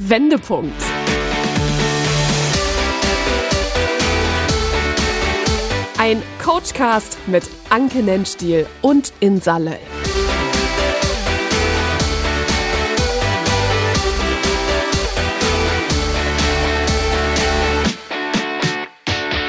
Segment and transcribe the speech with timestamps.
[0.00, 0.80] Wendepunkt.
[5.98, 9.76] Ein Coachcast mit Anke Nennstiel und Insalle.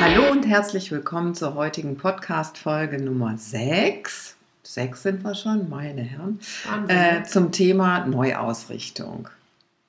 [0.01, 4.35] Hallo und herzlich willkommen zur heutigen Podcast-Folge Nummer 6.
[4.63, 6.39] Sechs sind wir schon, meine Herren.
[6.87, 9.29] Äh, zum Thema Neuausrichtung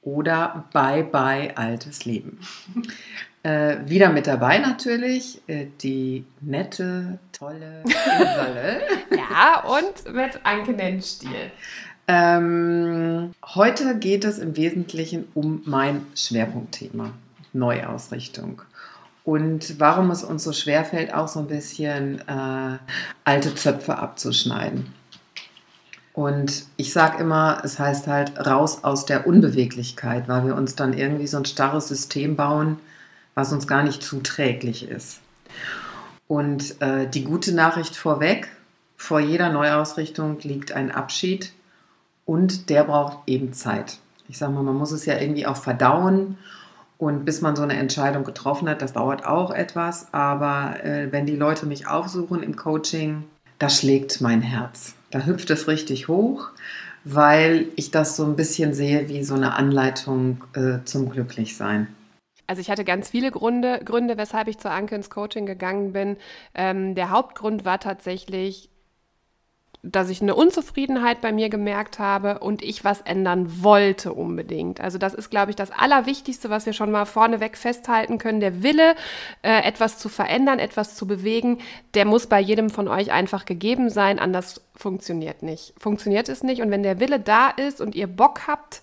[0.03, 2.41] oder Bye Bye altes Leben.
[3.43, 8.83] Äh, wieder mit dabei natürlich äh, die nette, tolle Isole.
[9.17, 11.51] ja, und mit Anke Nennstiel.
[12.07, 17.13] Ähm, heute geht es im Wesentlichen um mein Schwerpunktthema,
[17.55, 18.61] Neuausrichtung.
[19.25, 22.79] Und warum es uns so schwer fällt, auch so ein bisschen äh,
[23.25, 24.93] alte Zöpfe abzuschneiden.
[26.13, 30.93] Und ich sage immer, es heißt halt raus aus der Unbeweglichkeit, weil wir uns dann
[30.93, 32.79] irgendwie so ein starres System bauen,
[33.35, 35.21] was uns gar nicht zuträglich ist.
[36.27, 38.49] Und äh, die gute Nachricht vorweg,
[38.97, 41.53] vor jeder Neuausrichtung liegt ein Abschied
[42.27, 43.99] und der braucht eben Zeit.
[44.29, 46.39] Ich sage mal, man muss es ja irgendwie auch verdauen
[46.99, 50.13] und bis man so eine Entscheidung getroffen hat, das dauert auch etwas.
[50.13, 53.25] Aber äh, wenn die Leute mich aufsuchen im Coaching,
[53.59, 54.95] da schlägt mein Herz.
[55.11, 56.51] Da hüpft es richtig hoch,
[57.05, 61.89] weil ich das so ein bisschen sehe wie so eine Anleitung äh, zum Glücklichsein.
[62.47, 66.17] Also ich hatte ganz viele Gründe, Gründe, weshalb ich zur Anke ins Coaching gegangen bin.
[66.55, 68.70] Ähm, der Hauptgrund war tatsächlich,
[69.83, 74.81] dass ich eine Unzufriedenheit bei mir gemerkt habe und ich was ändern wollte unbedingt.
[74.81, 78.41] Also das ist, glaube ich, das Allerwichtigste, was wir schon mal vorneweg festhalten können.
[78.41, 78.95] Der Wille,
[79.43, 81.59] äh, etwas zu verändern, etwas zu bewegen,
[81.95, 84.19] der muss bei jedem von euch einfach gegeben sein.
[84.19, 85.73] Anders funktioniert nicht.
[85.79, 86.61] Funktioniert es nicht.
[86.61, 88.83] Und wenn der Wille da ist und ihr Bock habt,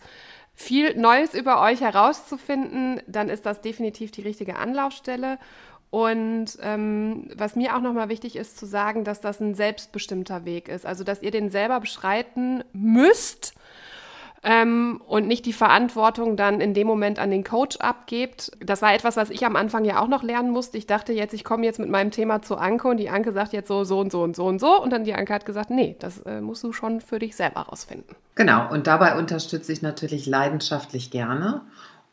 [0.55, 5.37] viel Neues über euch herauszufinden, dann ist das definitiv die richtige Anlaufstelle.
[5.89, 10.67] Und ähm, was mir auch nochmal wichtig ist zu sagen, dass das ein selbstbestimmter Weg
[10.67, 10.85] ist.
[10.85, 13.53] Also, dass ihr den selber beschreiten müsst
[14.43, 18.51] ähm, und nicht die Verantwortung dann in dem Moment an den Coach abgebt.
[18.59, 20.77] Das war etwas, was ich am Anfang ja auch noch lernen musste.
[20.77, 23.53] Ich dachte jetzt, ich komme jetzt mit meinem Thema zu Anke und die Anke sagt
[23.53, 24.81] jetzt so, so und so und so und so.
[24.81, 27.61] Und dann die Anke hat gesagt, nee, das äh, musst du schon für dich selber
[27.61, 28.15] rausfinden.
[28.35, 31.61] Genau, und dabei unterstütze ich natürlich leidenschaftlich gerne.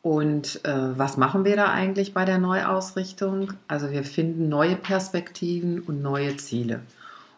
[0.04, 3.54] Und äh, was machen wir da eigentlich bei der Neuausrichtung?
[3.68, 6.80] Also wir finden neue Perspektiven und neue Ziele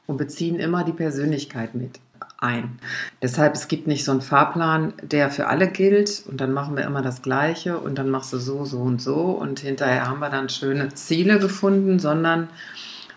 [0.09, 2.00] und beziehen immer die Persönlichkeit mit
[2.38, 2.81] ein.
[3.22, 6.82] Deshalb, es gibt nicht so einen Fahrplan, der für alle gilt und dann machen wir
[6.82, 10.31] immer das Gleiche und dann machst du so, so und so und hinterher haben wir
[10.31, 12.48] dann schöne Ziele gefunden, sondern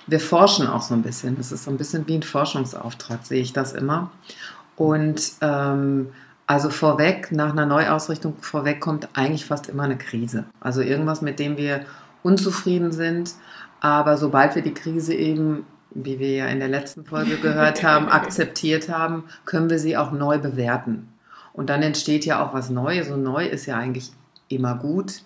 [0.06, 1.38] wir forschen auch so ein bisschen.
[1.38, 4.12] Das ist so ein bisschen wie ein Forschungsauftrag, sehe ich das immer.
[4.76, 6.10] Und ähm,
[6.50, 10.46] also vorweg, nach einer Neuausrichtung vorweg kommt eigentlich fast immer eine Krise.
[10.60, 11.82] Also irgendwas, mit dem wir
[12.24, 13.34] unzufrieden sind.
[13.82, 18.10] Aber sobald wir die Krise eben wie wir ja in der letzten Folge gehört haben,
[18.10, 21.10] akzeptiert haben, können wir sie auch neu bewerten.
[21.54, 23.10] Und dann entsteht ja auch was Neues.
[23.10, 24.12] Und neu ist ja eigentlich
[24.48, 25.22] immer gut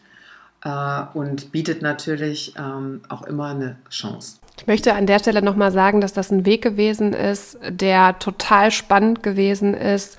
[0.66, 4.40] äh, und bietet natürlich ähm, auch immer eine Chance.
[4.58, 8.72] Ich möchte an der Stelle nochmal sagen, dass das ein Weg gewesen ist, der total
[8.72, 10.18] spannend gewesen ist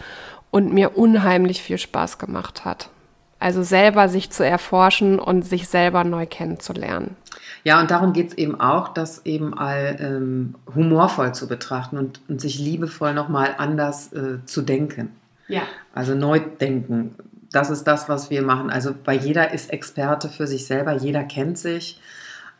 [0.55, 2.89] und mir unheimlich viel Spaß gemacht hat.
[3.41, 7.17] Also selber sich zu erforschen und sich selber neu kennenzulernen.
[7.65, 12.21] Ja, und darum geht es eben auch, das eben all ähm, humorvoll zu betrachten und,
[12.29, 15.11] und sich liebevoll nochmal anders äh, zu denken.
[15.49, 15.63] Ja.
[15.93, 17.17] Also neu denken.
[17.51, 18.71] Das ist das, was wir machen.
[18.71, 22.01] Also bei jeder ist Experte für sich selber, jeder kennt sich.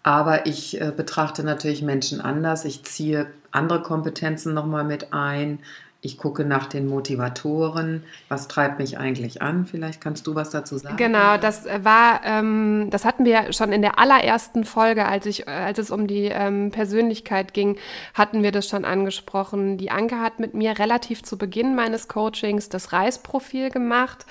[0.03, 2.65] Aber ich äh, betrachte natürlich Menschen anders.
[2.65, 5.61] Ich ziehe andere Kompetenzen nochmal mit ein.
[6.05, 8.05] Ich gucke nach den Motivatoren.
[8.29, 9.65] Was treibt mich eigentlich an?
[9.65, 10.99] Vielleicht kannst du was dazu sagen.
[10.99, 15.79] Genau, das war, ähm, das hatten wir schon in der allerersten Folge, als ich, als
[15.79, 17.79] es um die ähm, Persönlichkeit ging,
[18.13, 19.79] hatten wir das schon angesprochen.
[19.79, 24.27] Die Anke hat mit mir relativ zu Beginn meines Coachings das Reisprofil gemacht.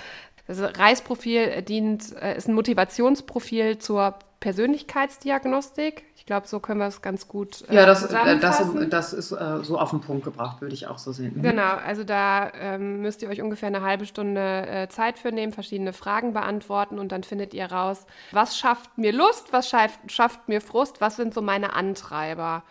[0.45, 6.03] Das Reisprofil dient, äh, ist ein Motivationsprofil zur Persönlichkeitsdiagnostik.
[6.23, 9.33] Ich glaube, so können wir es ganz gut äh, Ja, das, äh, das, das ist
[9.33, 11.33] äh, so auf den Punkt gebracht, würde ich auch so sehen.
[11.35, 11.41] Mhm.
[11.41, 15.51] Genau, also da ähm, müsst ihr euch ungefähr eine halbe Stunde äh, Zeit für nehmen,
[15.51, 20.47] verschiedene Fragen beantworten und dann findet ihr raus, was schafft mir Lust, was schafft, schafft
[20.47, 22.63] mir Frust, was sind so meine Antreiber.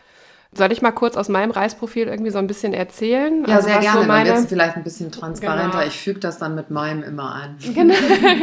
[0.54, 3.44] Soll ich mal kurz aus meinem Reisprofil irgendwie so ein bisschen erzählen?
[3.46, 4.00] Ja, also, sehr gerne.
[4.00, 4.30] So meine...
[4.30, 5.78] Dann wird vielleicht ein bisschen transparenter.
[5.78, 5.86] Genau.
[5.86, 7.58] Ich füge das dann mit meinem immer ein.
[7.74, 7.94] Genau.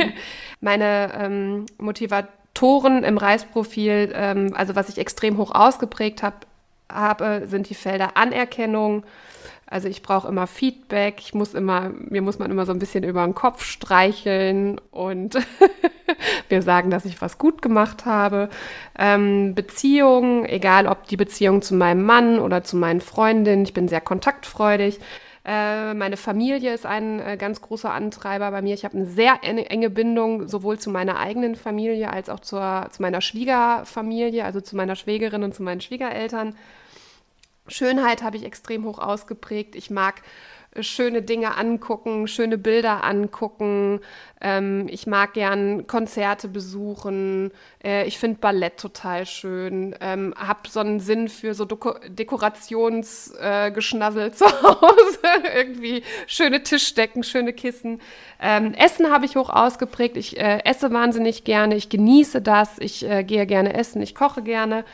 [0.62, 6.38] meine ähm, Motivation Toren im Reisprofil, ähm, also was ich extrem hoch ausgeprägt habe,
[6.92, 9.04] habe, sind die Felder Anerkennung,
[9.72, 13.04] Also ich brauche immer Feedback, ich muss immer, mir muss man immer so ein bisschen
[13.04, 15.38] über den Kopf streicheln und
[16.50, 18.50] mir sagen, dass ich was gut gemacht habe.
[18.98, 23.88] Ähm, Beziehungen, egal ob die Beziehung zu meinem Mann oder zu meinen Freundinnen, ich bin
[23.88, 25.00] sehr kontaktfreudig.
[25.50, 28.76] Äh, meine Familie ist ein äh, ganz großer Antreiber bei mir.
[28.76, 33.02] Ich habe eine sehr enge Bindung sowohl zu meiner eigenen Familie als auch zur, zu
[33.02, 36.56] meiner Schwiegerfamilie, also zu meiner Schwägerin und zu meinen Schwiegereltern.
[37.68, 39.76] Schönheit habe ich extrem hoch ausgeprägt.
[39.76, 40.22] Ich mag
[40.76, 44.02] äh, schöne Dinge angucken, schöne Bilder angucken.
[44.42, 47.52] Ähm, ich mag gern Konzerte besuchen.
[47.84, 49.94] Äh, ich finde Ballett total schön.
[50.00, 55.20] Ähm, hab so einen Sinn für so Deko Dekorationsgeschnassel äh, zu Hause.
[55.56, 58.00] Irgendwie schöne Tischdecken, schöne Kissen.
[58.42, 60.16] Ähm, Essen habe ich hoch ausgeprägt.
[60.16, 61.76] Ich äh, esse wahnsinnig gerne.
[61.76, 62.80] Ich genieße das.
[62.80, 64.02] Ich äh, gehe gerne essen.
[64.02, 64.86] Ich koche gerne.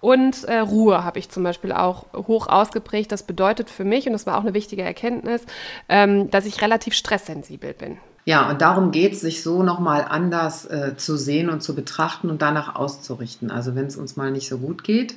[0.00, 3.10] Und äh, Ruhe habe ich zum Beispiel auch hoch ausgeprägt.
[3.10, 5.46] Das bedeutet für mich, und das war auch eine wichtige Erkenntnis,
[5.88, 7.96] ähm, dass ich relativ stresssensibel bin.
[8.26, 12.30] Ja, und darum geht es, sich so nochmal anders äh, zu sehen und zu betrachten
[12.30, 13.50] und danach auszurichten.
[13.50, 15.16] Also wenn es uns mal nicht so gut geht,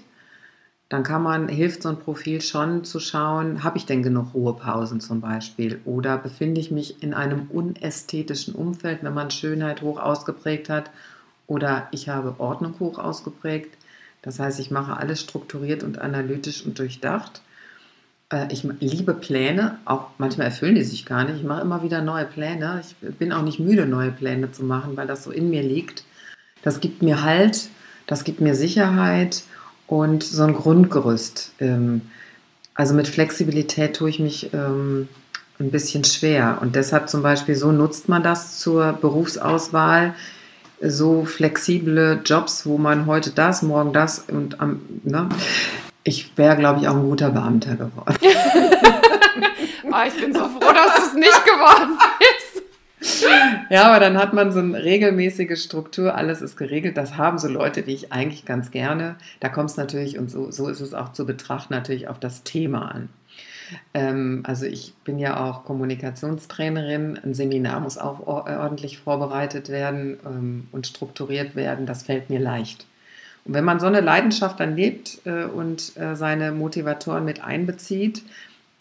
[0.89, 5.01] dann kann man, hilft so ein Profil schon zu schauen, habe ich denn genug Ruhepausen
[5.01, 5.81] zum Beispiel?
[5.85, 10.91] Oder befinde ich mich in einem unästhetischen Umfeld, wenn man Schönheit hoch ausgeprägt hat?
[11.47, 13.77] Oder ich habe Ordnung hoch ausgeprägt?
[14.21, 17.41] Das heißt, ich mache alles strukturiert und analytisch und durchdacht.
[18.31, 21.37] Äh, ich liebe Pläne, auch manchmal erfüllen die sich gar nicht.
[21.37, 22.81] Ich mache immer wieder neue Pläne.
[22.81, 26.03] Ich bin auch nicht müde, neue Pläne zu machen, weil das so in mir liegt.
[26.63, 27.69] Das gibt mir Halt,
[28.07, 29.43] das gibt mir Sicherheit
[29.87, 31.53] und so ein Grundgerüst.
[31.59, 32.01] Ähm,
[32.73, 35.07] also mit Flexibilität tue ich mich ähm,
[35.59, 36.59] ein bisschen schwer.
[36.61, 40.13] Und deshalb zum Beispiel so nutzt man das zur Berufsauswahl
[40.79, 45.27] so flexible Jobs, wo man heute das, morgen das und am, ne?
[46.07, 48.15] Ich wäre, glaube ich, auch ein guter Beamter geworden.
[49.83, 51.97] oh, ich bin so froh, dass es nicht geworden
[52.39, 52.63] ist.
[53.69, 56.95] Ja, aber dann hat man so eine regelmäßige Struktur, alles ist geregelt.
[56.95, 59.17] Das haben so Leute wie ich eigentlich ganz gerne.
[59.41, 62.43] Da kommt es natürlich, und so, so ist es auch zu betrachten, natürlich auf das
[62.43, 63.09] Thema an.
[63.93, 67.19] Ähm, also ich bin ja auch Kommunikationstrainerin.
[67.21, 71.85] Ein Seminar muss auch ordentlich vorbereitet werden ähm, und strukturiert werden.
[71.85, 72.85] Das fällt mir leicht.
[73.47, 78.23] Und wenn man so eine Leidenschaft dann lebt äh, und äh, seine Motivatoren mit einbezieht,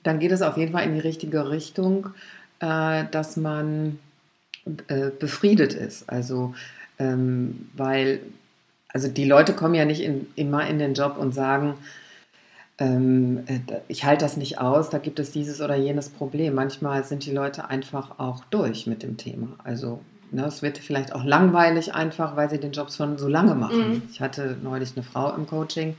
[0.03, 2.09] dann geht es auf jeden Fall in die richtige Richtung,
[2.61, 3.99] äh, dass man
[5.21, 6.11] befriedet ist.
[6.11, 6.53] Also
[6.99, 8.19] ähm, weil
[8.97, 11.75] also die Leute kommen ja nicht in, immer in den Job und sagen,
[12.79, 16.55] ähm, äh, ich halte das nicht aus, da gibt es dieses oder jenes Problem.
[16.55, 19.49] Manchmal sind die Leute einfach auch durch mit dem Thema.
[19.65, 20.01] Also
[20.31, 23.91] ne, es wird vielleicht auch langweilig einfach, weil sie den Job schon so lange machen.
[23.91, 24.03] Mhm.
[24.11, 25.97] Ich hatte neulich eine Frau im Coaching,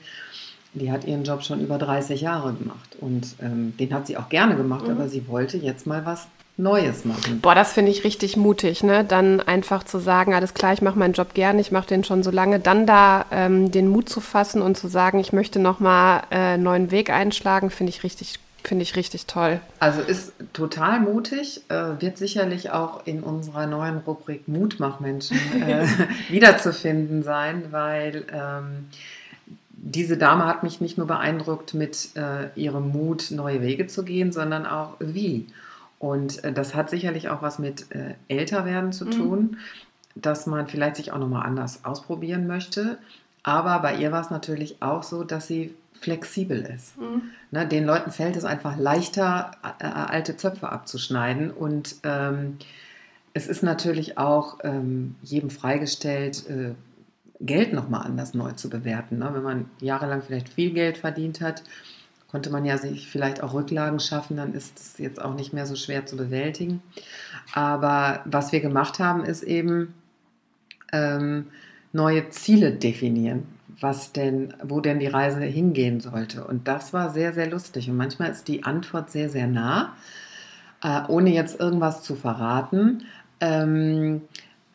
[0.74, 4.30] die hat ihren Job schon über 30 Jahre gemacht und ähm, den hat sie auch
[4.30, 4.92] gerne gemacht, mhm.
[4.92, 6.28] aber sie wollte jetzt mal was
[6.60, 7.40] Neues machen.
[7.40, 9.04] Boah, das finde ich richtig mutig, ne?
[9.04, 12.24] Dann einfach zu sagen, alles klar, ich mache meinen Job gerne, ich mache den schon
[12.24, 16.24] so lange, dann da ähm, den Mut zu fassen und zu sagen, ich möchte nochmal
[16.32, 19.62] äh, einen neuen Weg einschlagen, finde ich richtig Finde ich richtig toll.
[19.80, 25.88] Also ist total mutig, äh, wird sicherlich auch in unserer neuen Rubrik Mutmachmenschen äh,
[26.30, 28.88] wiederzufinden sein, weil ähm,
[29.70, 34.32] diese Dame hat mich nicht nur beeindruckt mit äh, ihrem Mut, neue Wege zu gehen,
[34.32, 35.48] sondern auch wie.
[36.00, 39.12] Und äh, das hat sicherlich auch was mit äh, Älterwerden zu mhm.
[39.12, 39.58] tun, mhm.
[40.16, 42.98] dass man vielleicht sich auch nochmal anders ausprobieren möchte.
[43.44, 46.98] Aber bei ihr war es natürlich auch so, dass sie flexibel ist.
[46.98, 47.24] Mhm.
[47.52, 51.52] Ne, den Leuten fällt es einfach leichter, äh, äh, alte Zöpfe abzuschneiden.
[51.52, 52.58] Und ähm,
[53.34, 56.74] es ist natürlich auch ähm, jedem freigestellt, äh,
[57.40, 59.20] Geld nochmal anders neu zu bewerten.
[59.20, 59.30] Ne?
[59.32, 61.64] Wenn man jahrelang vielleicht viel Geld verdient hat,
[62.30, 65.66] konnte man ja sich vielleicht auch Rücklagen schaffen, dann ist es jetzt auch nicht mehr
[65.66, 66.82] so schwer zu bewältigen.
[67.54, 69.94] Aber was wir gemacht haben, ist eben
[70.92, 71.48] ähm,
[71.98, 73.48] neue Ziele definieren,
[73.82, 76.46] was denn, wo denn die Reise hingehen sollte.
[76.46, 77.90] Und das war sehr, sehr lustig.
[77.90, 79.96] Und manchmal ist die Antwort sehr, sehr nah,
[80.84, 83.04] äh, ohne jetzt irgendwas zu verraten.
[83.42, 84.22] Ähm,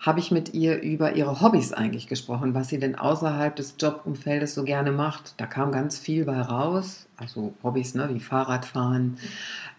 [0.02, 4.52] habe ich mit ihr über ihre Hobbys eigentlich gesprochen, was sie denn außerhalb des Jobumfeldes
[4.52, 5.34] so gerne macht.
[5.36, 9.16] Da kam ganz viel bei raus, also Hobbys ne, wie Fahrradfahren,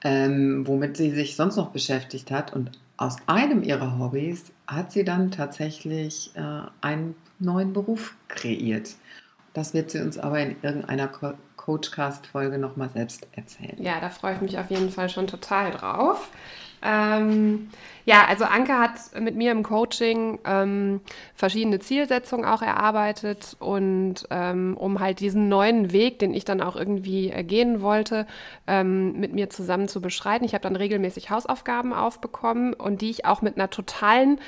[0.02, 2.54] ähm, womit sie sich sonst noch beschäftigt hat.
[2.54, 8.96] Und aus einem ihrer Hobbys hat sie dann tatsächlich äh, einen neuen Beruf kreiert.
[9.54, 13.78] Das wird sie uns aber in irgendeiner Co Coachcast-Folge nochmal selbst erzählen.
[13.82, 16.30] Ja, da freue ich mich auf jeden Fall schon total drauf.
[16.84, 17.70] Ähm,
[18.06, 21.00] ja, also Anke hat mit mir im Coaching ähm,
[21.36, 26.76] verschiedene Zielsetzungen auch erarbeitet und ähm, um halt diesen neuen Weg, den ich dann auch
[26.76, 28.28] irgendwie äh, gehen wollte,
[28.68, 30.44] ähm, mit mir zusammen zu beschreiten.
[30.44, 34.40] Ich habe dann regelmäßig Hausaufgaben aufbekommen und die ich auch mit einer totalen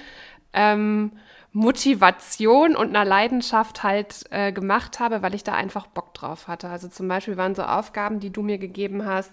[0.55, 1.11] ähm,
[1.55, 6.67] Motivation und einer Leidenschaft halt äh, gemacht habe, weil ich da einfach Bock drauf hatte.
[6.67, 9.31] Also zum Beispiel waren so Aufgaben, die du mir gegeben hast.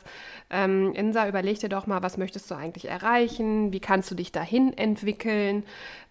[0.49, 3.73] Ähm, Insa, überleg dir doch mal, was möchtest du eigentlich erreichen?
[3.73, 5.64] Wie kannst du dich dahin entwickeln?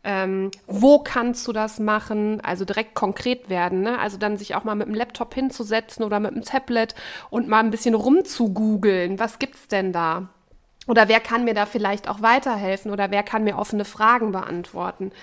[0.03, 2.41] Ähm, wo kannst du das machen?
[2.41, 3.81] Also direkt konkret werden.
[3.81, 3.97] Ne?
[3.97, 6.93] Also dann sich auch mal mit dem Laptop hinzusetzen oder mit dem Tablet
[7.29, 9.17] und mal ein bisschen rumzugoogeln.
[9.17, 10.27] Was gibt's denn da?
[10.91, 15.13] Oder wer kann mir da vielleicht auch weiterhelfen oder wer kann mir offene Fragen beantworten?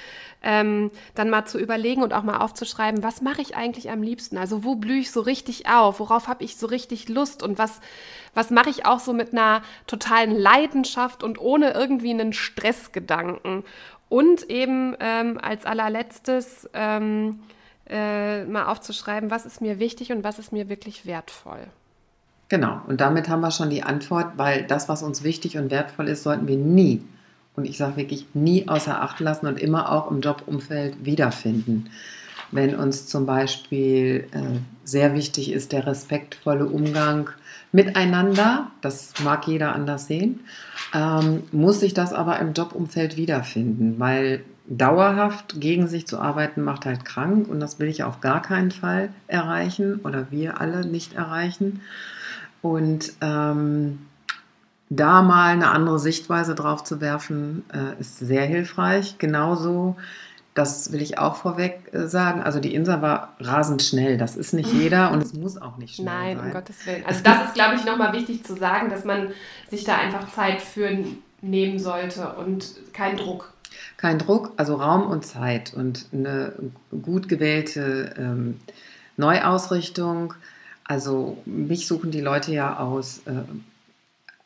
[0.43, 4.39] Ähm, dann mal zu überlegen und auch mal aufzuschreiben, was mache ich eigentlich am liebsten?
[4.39, 6.01] Also wo blühe ich so richtig auf?
[6.01, 7.43] Worauf habe ich so richtig Lust?
[7.43, 7.83] Und was,
[8.33, 13.63] was mache ich auch so mit einer totalen Leidenschaft und ohne irgendwie einen Stressgedanken?
[14.09, 17.41] Und eben ähm, als allerletztes ähm,
[17.91, 21.69] äh, mal aufzuschreiben, was ist mir wichtig und was ist mir wirklich wertvoll.
[22.49, 26.09] Genau, und damit haben wir schon die Antwort, weil das, was uns wichtig und wertvoll
[26.09, 27.03] ist, sollten wir nie,
[27.57, 31.91] und ich sage wirklich nie außer Acht lassen und immer auch im Jobumfeld wiederfinden.
[32.51, 37.29] Wenn uns zum Beispiel äh, sehr wichtig ist der respektvolle Umgang
[37.73, 40.41] miteinander, das mag jeder anders sehen,
[40.95, 46.87] ähm, muss sich das aber im Jobumfeld wiederfinden, weil dauerhaft gegen sich zu arbeiten macht
[46.87, 51.15] halt krank und das will ich auf gar keinen Fall erreichen oder wir alle nicht
[51.15, 51.81] erreichen.
[52.63, 54.07] Und ähm,
[54.91, 59.17] da mal eine andere Sichtweise drauf zu werfen, äh, ist sehr hilfreich.
[59.19, 59.97] Genauso,
[60.55, 64.17] das will ich auch vorweg äh, sagen, also die Insa war rasend schnell.
[64.17, 66.37] Das ist nicht jeder und es muss auch nicht schnell Nein, sein.
[66.37, 67.05] Nein, um Gottes Willen.
[67.07, 69.29] Also das ist, glaube ich, nochmal wichtig zu sagen, dass man
[69.71, 70.91] sich da einfach Zeit für
[71.41, 73.53] nehmen sollte und kein Druck.
[73.97, 76.53] Kein Druck, also Raum und Zeit und eine
[77.03, 78.61] gut gewählte ähm,
[79.17, 80.35] Neuausrichtung
[80.89, 83.43] also mich suchen die Leute ja aus, äh,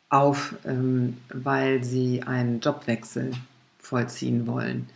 [0.09, 3.31] auf, ähm, weil sie einen Jobwechsel
[3.79, 4.87] vollziehen wollen.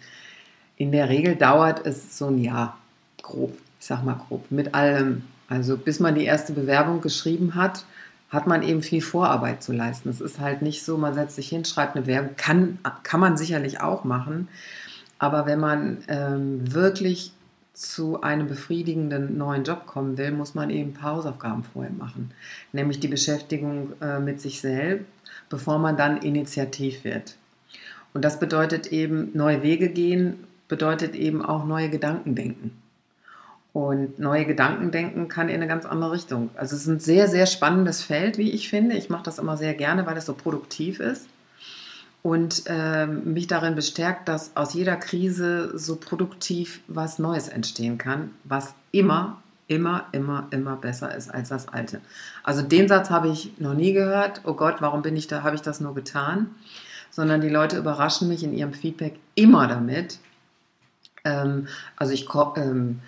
[0.76, 2.78] In der Regel dauert es so ein Jahr,
[3.24, 5.24] grob, ich sag mal grob, mit allem.
[5.48, 7.86] Also bis man die erste Bewerbung geschrieben hat,
[8.30, 10.10] hat man eben viel Vorarbeit zu leisten.
[10.10, 13.38] Es ist halt nicht so, man setzt sich hin, schreibt eine Werbung, kann, kann man
[13.38, 14.50] sicherlich auch machen.
[15.18, 17.32] Aber wenn man ähm, wirklich
[17.78, 22.32] zu einem befriedigenden neuen Job kommen will, muss man eben ein paar Hausaufgaben vorher machen.
[22.74, 25.06] Nämlich die Beschäftigung äh, mit sich selbst,
[25.48, 27.36] bevor man dann initiativ wird.
[28.16, 32.72] Und das bedeutet eben, neue Wege gehen, bedeutet eben auch neue Gedanken denken.
[33.74, 36.50] Und neue Gedanken denken kann in eine ganz andere Richtung.
[36.56, 38.96] Also es ist ein sehr, sehr spannendes Feld, wie ich finde.
[38.98, 41.28] Ich mache das immer sehr gerne, weil es so produktiv ist
[42.28, 48.32] und äh, mich darin bestärkt, dass aus jeder Krise so produktiv was Neues entstehen kann,
[48.44, 52.02] was immer, immer, immer, immer besser ist als das Alte.
[52.44, 54.42] Also den Satz habe ich noch nie gehört.
[54.44, 55.44] Oh Gott, warum bin ich da?
[55.44, 56.54] Habe ich das nur getan?
[57.12, 60.20] Sondern die Leute überraschen mich in ihrem Feedback immer damit.
[61.24, 63.00] Ähm, also ich ähm,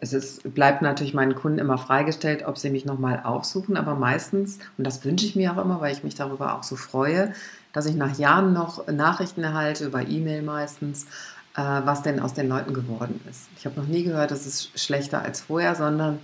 [0.00, 4.58] es ist, bleibt natürlich meinen Kunden immer freigestellt, ob sie mich nochmal aufsuchen, aber meistens,
[4.76, 7.32] und das wünsche ich mir auch immer, weil ich mich darüber auch so freue,
[7.74, 11.04] dass ich nach Jahren noch Nachrichten erhalte, über E-Mail meistens,
[11.56, 13.48] äh, was denn aus den Leuten geworden ist.
[13.58, 16.20] Ich habe noch nie gehört, es ist schlechter als vorher, sondern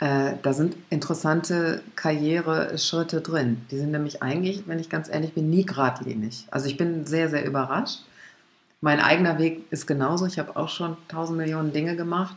[0.00, 3.66] äh, da sind interessante Karriereschritte drin.
[3.70, 6.46] Die sind nämlich eigentlich, wenn ich ganz ehrlich bin, nie geradlinig.
[6.50, 8.04] Also ich bin sehr, sehr überrascht.
[8.80, 10.26] Mein eigener Weg ist genauso.
[10.26, 12.36] Ich habe auch schon tausend Millionen Dinge gemacht,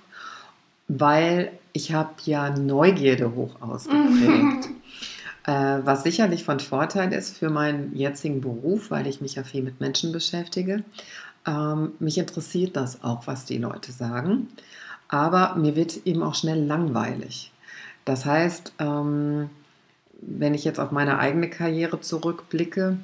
[0.88, 4.70] weil ich habe ja Neugierde hoch ausgeprägt.
[5.48, 9.64] Äh, was sicherlich von Vorteil ist für meinen jetzigen Beruf, weil ich mich ja viel
[9.64, 10.84] mit Menschen beschäftige.
[11.48, 14.50] Ähm, mich interessiert das auch, was die Leute sagen.
[15.08, 17.54] Aber mir wird eben auch schnell langweilig.
[18.04, 19.50] Das heißt, ähm,
[20.22, 22.98] wenn ich jetzt auf meine eigene Karriere zurückblicke,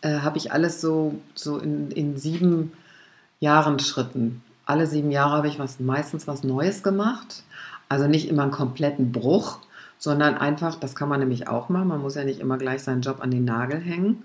[0.00, 2.72] äh, habe ich alles so, so in, in sieben
[3.38, 4.42] Jahren Schritten.
[4.64, 7.44] Alle sieben Jahre habe ich was, meistens was Neues gemacht.
[7.88, 9.60] Also nicht immer einen kompletten Bruch,
[9.98, 13.02] sondern einfach, das kann man nämlich auch machen, man muss ja nicht immer gleich seinen
[13.02, 14.24] Job an den Nagel hängen,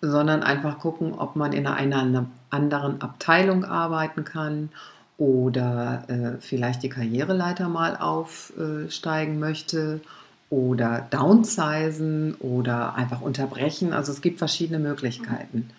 [0.00, 4.70] sondern einfach gucken, ob man in einer anderen Abteilung arbeiten kann
[5.18, 10.00] oder äh, vielleicht die Karriereleiter mal aufsteigen möchte
[10.48, 13.92] oder downsizen oder einfach unterbrechen.
[13.92, 15.70] Also es gibt verschiedene Möglichkeiten.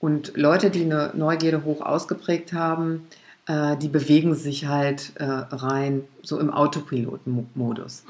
[0.00, 3.06] Und Leute, die eine Neugierde hoch ausgeprägt haben,
[3.46, 8.04] äh, die bewegen sich halt äh, rein so im Autopilot-Modus.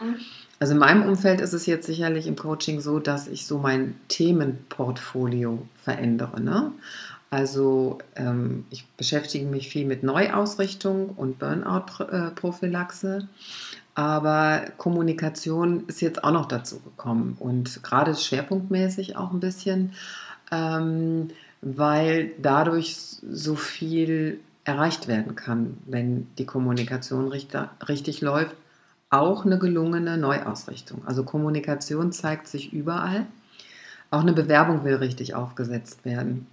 [0.63, 3.97] Also in meinem Umfeld ist es jetzt sicherlich im Coaching so, dass ich so mein
[4.07, 6.41] Themenportfolio verändere.
[6.41, 6.71] Ne?
[7.31, 13.27] Also ähm, ich beschäftige mich viel mit Neuausrichtung und Burnout-Prophylaxe.
[13.97, 19.95] Aber Kommunikation ist jetzt auch noch dazu gekommen und gerade schwerpunktmäßig auch ein bisschen,
[20.53, 28.55] ähm, weil dadurch so viel erreicht werden kann, wenn die Kommunikation richtig läuft
[29.13, 31.03] auch eine gelungene Neuausrichtung.
[31.07, 33.27] Also Kommunikation zeigt sich überall.
[34.11, 36.47] Auch eine Bewerbung will richtig aufgesetzt werden.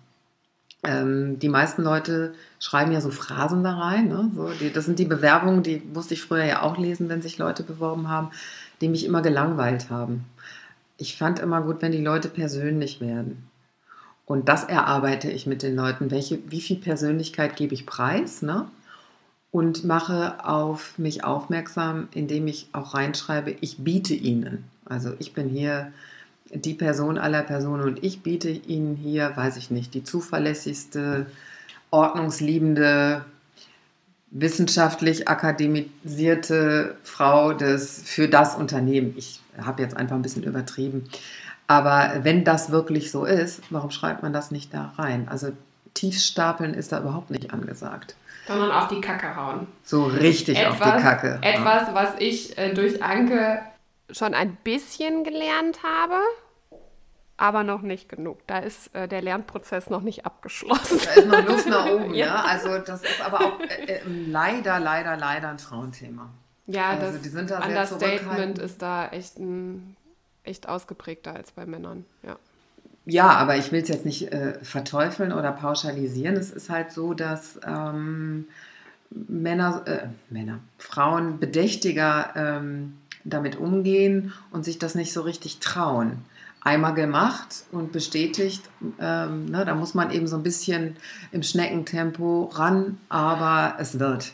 [0.84, 4.08] Ähm, die meisten Leute schreiben ja so Phrasen da rein.
[4.08, 4.30] Ne?
[4.36, 7.38] So, die, das sind die Bewerbungen, die musste ich früher ja auch lesen, wenn sich
[7.38, 8.32] Leute beworben haben,
[8.82, 10.26] die mich immer gelangweilt haben.
[10.98, 13.48] Ich fand immer gut, wenn die Leute persönlich werden.
[14.26, 16.12] Und das erarbeite ich mit den Leuten.
[16.12, 18.42] Welche, wie viel Persönlichkeit gebe ich preis?
[18.42, 18.68] Ne?
[19.52, 24.66] Und mache auf mich aufmerksam, indem ich auch reinschreibe, ich biete Ihnen.
[24.86, 25.92] Also ich bin hier
[26.52, 31.26] die Person aller Personen und ich biete Ihnen hier, weiß ich nicht, die zuverlässigste,
[31.92, 33.26] ordnungsliebende,
[34.32, 39.16] wissenschaftlich akademisierte Frau des, für das Unternehmen.
[39.18, 41.10] Ich habe jetzt einfach ein bisschen übertrieben.
[41.66, 45.28] Aber wenn das wirklich so ist, warum schreibt man das nicht da rein?
[45.28, 45.52] Also
[45.96, 48.16] Tiefstapeln ist da überhaupt nicht angesagt
[48.50, 49.68] sondern auf die Kacke hauen.
[49.84, 51.40] So richtig etwas, auf die Kacke.
[51.42, 53.62] Etwas, was ich äh, durch Anke
[54.12, 56.16] schon ein bisschen gelernt habe,
[57.38, 58.40] aber noch nicht genug.
[58.48, 61.00] Da ist äh, der Lernprozess noch nicht abgeschlossen.
[61.04, 62.26] Da ist noch Luft nach oben, ja.
[62.26, 62.44] ja.
[62.44, 66.32] Also das ist aber auch äh, äh leider, leider, leider ein Frauenthema.
[66.66, 69.96] Ja, also das die sind da Understatement ist da echt, ein,
[70.44, 72.36] echt ausgeprägter als bei Männern, ja.
[73.10, 76.36] Ja, aber ich will es jetzt nicht äh, verteufeln oder pauschalisieren.
[76.36, 78.46] Es ist halt so, dass ähm,
[79.10, 86.20] Männer, äh, Männer, Frauen bedächtiger ähm, damit umgehen und sich das nicht so richtig trauen.
[86.62, 90.96] Einmal gemacht und bestätigt, ähm, ne, da muss man eben so ein bisschen
[91.32, 94.34] im Schneckentempo ran, aber es wird.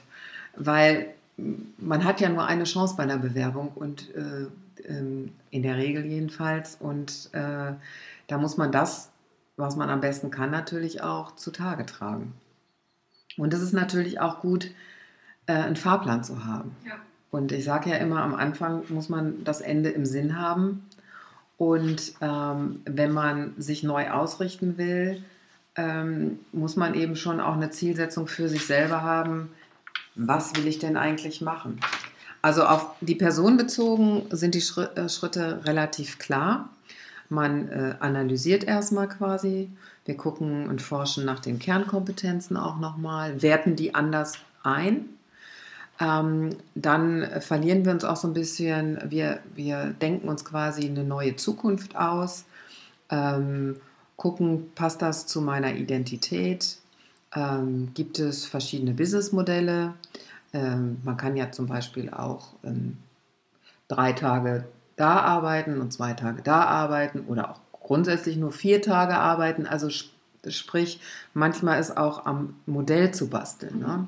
[0.57, 1.13] Weil
[1.77, 4.47] man hat ja nur eine Chance bei einer Bewerbung und äh,
[4.87, 6.75] ähm, in der Regel jedenfalls.
[6.75, 7.73] Und äh,
[8.27, 9.11] da muss man das,
[9.57, 12.33] was man am besten kann, natürlich auch zutage tragen.
[13.37, 14.71] Und es ist natürlich auch gut,
[15.45, 16.75] äh, einen Fahrplan zu haben.
[16.85, 16.93] Ja.
[17.31, 20.85] Und ich sage ja immer, am Anfang muss man das Ende im Sinn haben.
[21.57, 25.23] Und ähm, wenn man sich neu ausrichten will,
[25.75, 29.51] ähm, muss man eben schon auch eine Zielsetzung für sich selber haben.
[30.15, 31.79] Was will ich denn eigentlich machen?
[32.41, 36.69] Also auf die Person bezogen sind die äh, Schritte relativ klar.
[37.29, 39.69] Man äh, analysiert erstmal quasi.
[40.05, 44.33] Wir gucken und forschen nach den Kernkompetenzen auch nochmal, werten die anders
[44.63, 45.09] ein.
[45.99, 51.03] Ähm, dann verlieren wir uns auch so ein bisschen, wir, wir denken uns quasi eine
[51.03, 52.45] neue Zukunft aus,
[53.09, 53.77] ähm,
[54.17, 56.77] gucken, passt das zu meiner Identität,
[57.33, 59.93] ähm, gibt es verschiedene Businessmodelle.
[60.53, 62.97] Ähm, man kann ja zum Beispiel auch ähm,
[63.87, 69.15] drei Tage da arbeiten und zwei Tage da arbeiten oder auch grundsätzlich nur vier Tage
[69.15, 69.65] arbeiten.
[69.65, 69.89] Also
[70.47, 70.99] sprich,
[71.33, 73.79] manchmal ist auch am Modell zu basteln.
[73.79, 74.07] Ne?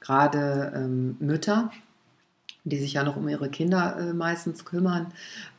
[0.00, 1.70] Gerade ähm, Mütter,
[2.64, 5.12] die sich ja noch um ihre Kinder äh, meistens kümmern,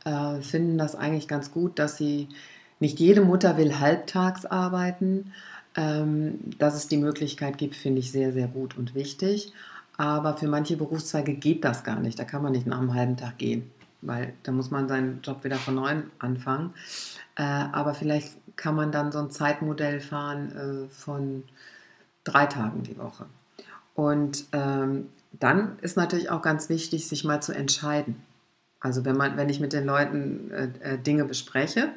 [0.06, 2.30] äh, finden das eigentlich ganz gut, dass sie,
[2.80, 5.32] nicht jede Mutter will halbtags arbeiten.
[5.76, 9.54] Ähm, dass es die Möglichkeit gibt, finde ich sehr, sehr gut und wichtig.
[9.98, 12.20] Aber für manche Berufszweige geht das gar nicht.
[12.20, 13.72] Da kann man nicht nach einem halben Tag gehen
[14.06, 16.74] weil da muss man seinen Job wieder von neuem anfangen.
[17.36, 21.44] Äh, aber vielleicht kann man dann so ein Zeitmodell fahren äh, von
[22.24, 23.26] drei Tagen die Woche.
[23.96, 28.22] Und ähm, dann ist natürlich auch ganz wichtig, sich mal zu entscheiden.
[28.80, 31.90] Also wenn, man, wenn ich mit den Leuten äh, äh Dinge bespreche,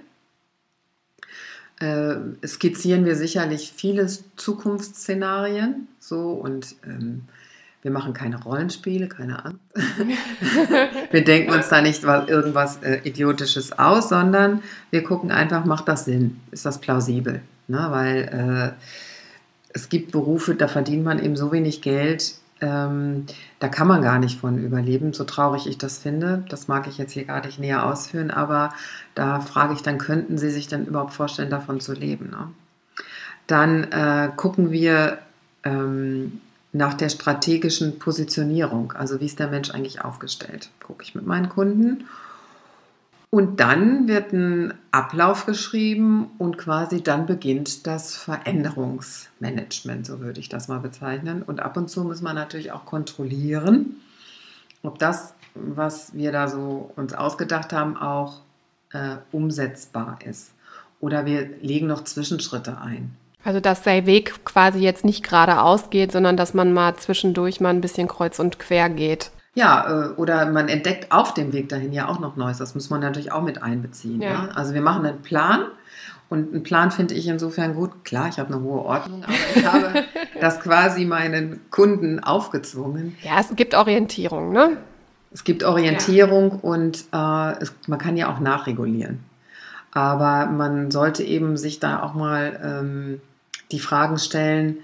[1.81, 2.16] äh,
[2.47, 7.25] skizzieren wir sicherlich viele Zukunftsszenarien so und ähm,
[7.87, 9.61] wir machen keine Rollenspiele, keine Angst.
[11.12, 16.05] wir denken uns da nicht irgendwas äh, Idiotisches aus, sondern wir gucken einfach, macht das
[16.05, 16.40] Sinn?
[16.51, 17.42] Ist das plausibel?
[17.68, 17.87] Ne?
[17.90, 18.83] Weil äh,
[19.72, 23.27] es gibt Berufe, da verdient man eben so wenig Geld, ähm,
[23.61, 26.44] da kann man gar nicht von überleben, so traurig ich das finde.
[26.49, 28.72] Das mag ich jetzt hier gar nicht näher ausführen, aber
[29.14, 32.31] da frage ich dann, könnten Sie sich denn überhaupt vorstellen, davon zu leben?
[32.31, 32.49] Ne?
[33.46, 35.18] Dann äh, gucken wir,
[35.62, 36.40] ähm,
[36.77, 38.93] nach der strategischen Positionierung.
[38.93, 40.71] Also wie ist der Mensch eigentlich aufgestellt?
[40.81, 42.05] Gucke ich mit meinen Kunden.
[43.31, 50.49] Und dann wird ein Ablauf geschrieben und quasi dann beginnt das Veränderungsmanagement, so würde ich
[50.49, 51.43] das mal bezeichnen.
[51.43, 53.97] Und ab und zu muss man natürlich auch kontrollieren,
[54.83, 58.41] ob das, was wir da so uns ausgedacht haben, auch
[58.93, 60.53] äh, umsetzbar ist.
[61.01, 63.17] Oder wir legen noch Zwischenschritte ein.
[63.47, 67.71] Also dass der Weg quasi jetzt nicht geradeaus geht, sondern dass man mal zwischendurch mal
[67.71, 69.31] ein bisschen kreuz und quer geht.
[69.55, 72.59] Ja, äh, oder man entdeckt auf dem Weg dahin ja auch noch Neues.
[72.59, 74.21] Das muss man natürlich auch mit einbeziehen.
[74.21, 74.31] Ja.
[74.31, 74.49] Ja?
[74.57, 75.67] Also wir machen einen Plan
[76.29, 78.05] und einen Plan finde ich insofern gut.
[78.05, 80.05] Klar, ich habe eine hohe Ordnung, aber ich habe
[80.41, 83.17] das quasi meinen Kunden aufgezwungen.
[83.23, 84.77] Ja, es gibt Orientierung, ne?
[85.33, 86.59] Es gibt Orientierung ja.
[86.63, 89.21] und äh, es, man kann ja auch nachregulieren.
[89.93, 93.21] Aber man sollte eben sich da auch mal ähm,
[93.72, 94.79] die Fragen stellen,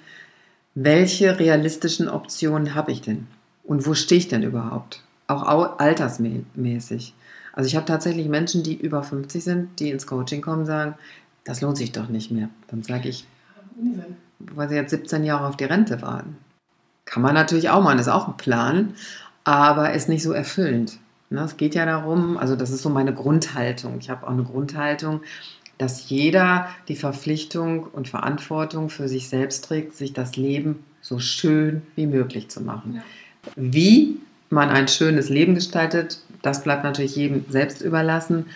[0.74, 3.26] welche realistischen Optionen habe ich denn?
[3.64, 5.02] Und wo stehe ich denn überhaupt?
[5.26, 5.42] Auch
[5.78, 7.14] altersmäßig.
[7.52, 10.94] Also ich habe tatsächlich Menschen, die über 50 sind, die ins Coaching kommen, sagen,
[11.44, 12.48] das lohnt sich doch nicht mehr.
[12.68, 13.26] Dann sage ich,
[14.38, 16.36] weil sie jetzt 17 Jahre auf die Rente warten.
[17.04, 18.94] Kann man natürlich auch machen, ist auch ein Plan,
[19.44, 20.98] aber ist nicht so erfüllend.
[21.30, 23.98] Ne, es geht ja darum, also das ist so meine Grundhaltung.
[23.98, 25.22] Ich habe auch eine Grundhaltung,
[25.78, 31.82] dass jeder die Verpflichtung und Verantwortung für sich selbst trägt, sich das Leben so schön
[31.96, 32.96] wie möglich zu machen.
[32.96, 33.02] Ja.
[33.56, 34.16] Wie
[34.50, 38.46] man ein schönes Leben gestaltet, das bleibt natürlich jedem selbst überlassen.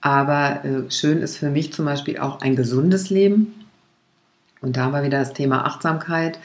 [0.00, 3.54] Aber äh, schön ist für mich zum Beispiel auch ein gesundes Leben.
[4.60, 6.38] Und da haben wir wieder das Thema Achtsamkeit,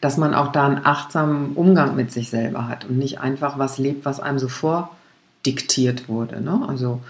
[0.00, 3.78] dass man auch da einen achtsamen Umgang mit sich selber hat und nicht einfach was
[3.78, 6.40] lebt, was einem so vordiktiert wurde.
[6.40, 6.64] Ne?
[6.68, 7.00] Also,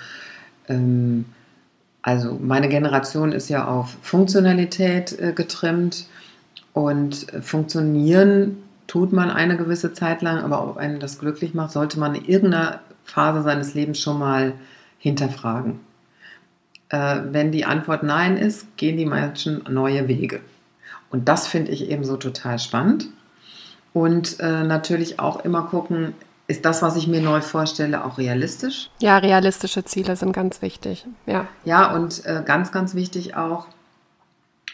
[0.68, 1.26] ähm,
[2.08, 6.06] also meine Generation ist ja auf Funktionalität äh, getrimmt
[6.72, 12.00] und funktionieren tut man eine gewisse Zeit lang, aber ob einen das glücklich macht, sollte
[12.00, 14.54] man in irgendeiner Phase seines Lebens schon mal
[14.98, 15.80] hinterfragen.
[16.88, 20.40] Äh, wenn die Antwort Nein ist, gehen die Menschen neue Wege.
[21.10, 23.08] Und das finde ich eben so total spannend.
[23.92, 26.14] Und äh, natürlich auch immer gucken,
[26.48, 28.90] ist das, was ich mir neu vorstelle, auch realistisch?
[29.00, 31.06] Ja, realistische Ziele sind ganz wichtig.
[31.26, 33.66] Ja, ja und äh, ganz, ganz wichtig auch,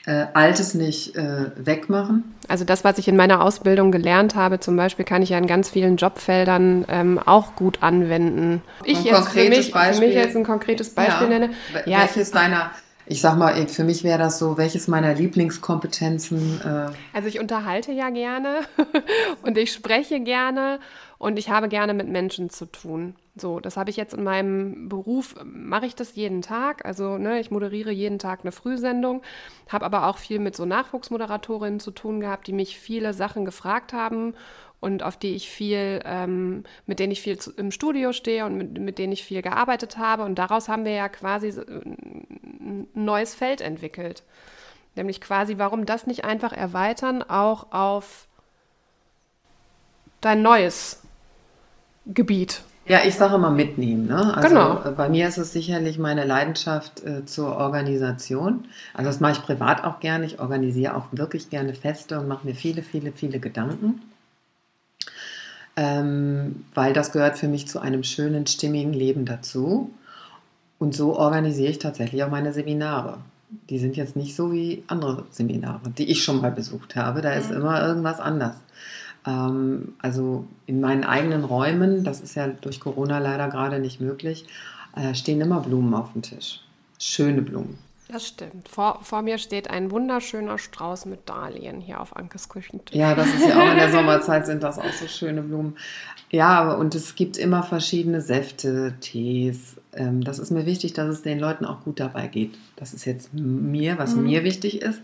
[0.06, 2.34] äh, Altes nicht äh, wegmachen.
[2.46, 5.46] Also das, was ich in meiner Ausbildung gelernt habe, zum Beispiel, kann ich ja in
[5.46, 8.62] ganz vielen Jobfeldern ähm, auch gut anwenden.
[8.84, 9.94] Ich ein jetzt für mich, Beispiel.
[9.94, 11.38] für mich jetzt ein konkretes Beispiel ja.
[11.38, 11.54] nenne.
[11.86, 12.70] Ja, welches deiner
[13.06, 16.60] ich sag mal, für mich wäre das so, welches meiner Lieblingskompetenzen?
[16.62, 18.60] Äh also ich unterhalte ja gerne
[19.42, 20.80] und ich spreche gerne
[21.18, 23.14] und ich habe gerne mit Menschen zu tun.
[23.36, 26.84] So, das habe ich jetzt in meinem Beruf, mache ich das jeden Tag.
[26.84, 29.22] Also, ne, ich moderiere jeden Tag eine Frühsendung,
[29.68, 33.92] habe aber auch viel mit so Nachwuchsmoderatorinnen zu tun gehabt, die mich viele Sachen gefragt
[33.92, 34.34] haben
[34.78, 38.56] und auf die ich viel, ähm, mit denen ich viel zu, im Studio stehe und
[38.56, 40.22] mit, mit denen ich viel gearbeitet habe.
[40.22, 44.22] Und daraus haben wir ja quasi ein neues Feld entwickelt.
[44.94, 48.28] Nämlich quasi, warum das nicht einfach erweitern, auch auf
[50.20, 51.02] dein neues
[52.06, 52.62] Gebiet.
[52.86, 54.06] Ja, ich sage immer mitnehmen.
[54.06, 54.36] Ne?
[54.36, 54.74] Also genau.
[54.96, 58.66] Bei mir ist es sicherlich meine Leidenschaft äh, zur Organisation.
[58.92, 60.26] Also das mache ich privat auch gerne.
[60.26, 64.02] Ich organisiere auch wirklich gerne Feste und mache mir viele, viele, viele Gedanken.
[65.76, 69.90] Ähm, weil das gehört für mich zu einem schönen, stimmigen Leben dazu.
[70.78, 73.18] Und so organisiere ich tatsächlich auch meine Seminare.
[73.70, 77.22] Die sind jetzt nicht so wie andere Seminare, die ich schon mal besucht habe.
[77.22, 77.56] Da ist mhm.
[77.56, 78.56] immer irgendwas anders.
[79.26, 84.46] Ähm, also in meinen eigenen Räumen, das ist ja durch Corona leider gerade nicht möglich,
[84.96, 86.60] äh, stehen immer Blumen auf dem Tisch.
[86.98, 87.78] Schöne Blumen.
[88.08, 88.68] Das stimmt.
[88.68, 92.94] Vor, vor mir steht ein wunderschöner Strauß mit Dahlien hier auf Ankes Küchentisch.
[92.94, 95.76] Ja, das ist ja auch in der Sommerzeit sind das auch so schöne Blumen.
[96.30, 99.76] Ja, und es gibt immer verschiedene Säfte, Tees.
[99.94, 102.58] Ähm, das ist mir wichtig, dass es den Leuten auch gut dabei geht.
[102.76, 104.24] Das ist jetzt mir, was mhm.
[104.24, 105.00] mir wichtig ist.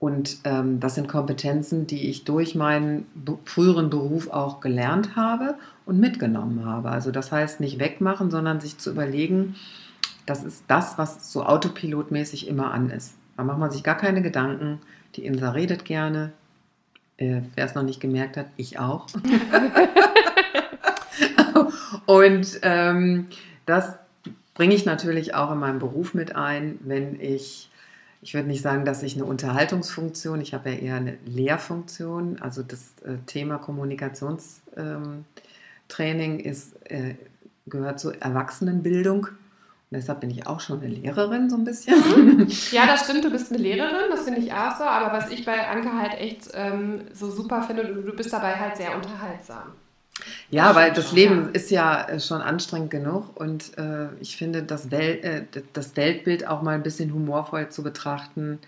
[0.00, 3.06] Und ähm, das sind Kompetenzen, die ich durch meinen
[3.44, 5.56] früheren Beruf auch gelernt habe
[5.86, 6.90] und mitgenommen habe.
[6.90, 9.56] Also das heißt nicht wegmachen, sondern sich zu überlegen,
[10.24, 13.14] das ist das, was so autopilotmäßig immer an ist.
[13.36, 14.78] Da macht man sich gar keine Gedanken.
[15.16, 16.32] Die Insa redet gerne.
[17.16, 19.06] Äh, Wer es noch nicht gemerkt hat, ich auch.
[22.06, 23.26] und ähm,
[23.66, 23.94] das
[24.54, 27.68] bringe ich natürlich auch in meinem Beruf mit ein, wenn ich
[28.20, 32.40] ich würde nicht sagen, dass ich eine Unterhaltungsfunktion, ich habe ja eher eine Lehrfunktion.
[32.40, 35.24] Also das äh, Thema Kommunikationstraining
[36.40, 37.14] ähm, ist, äh,
[37.66, 39.28] gehört zur Erwachsenenbildung.
[39.90, 42.46] Und deshalb bin ich auch schon eine Lehrerin, so ein bisschen.
[42.72, 44.84] Ja, das stimmt, du bist eine Lehrerin, das finde ich auch so.
[44.84, 48.76] Aber was ich bei Anke halt echt ähm, so super finde, du bist dabei halt
[48.76, 49.74] sehr unterhaltsam.
[50.50, 54.90] Ja, weil das Leben ist ja äh, schon anstrengend genug und äh, ich finde, das,
[54.90, 58.58] Wel äh, das Weltbild auch mal ein bisschen humorvoll zu betrachten.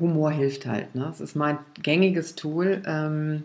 [0.00, 0.94] Humor hilft halt.
[0.94, 1.08] Ne?
[1.12, 2.82] Es ist mein gängiges Tool.
[2.86, 3.44] Ähm,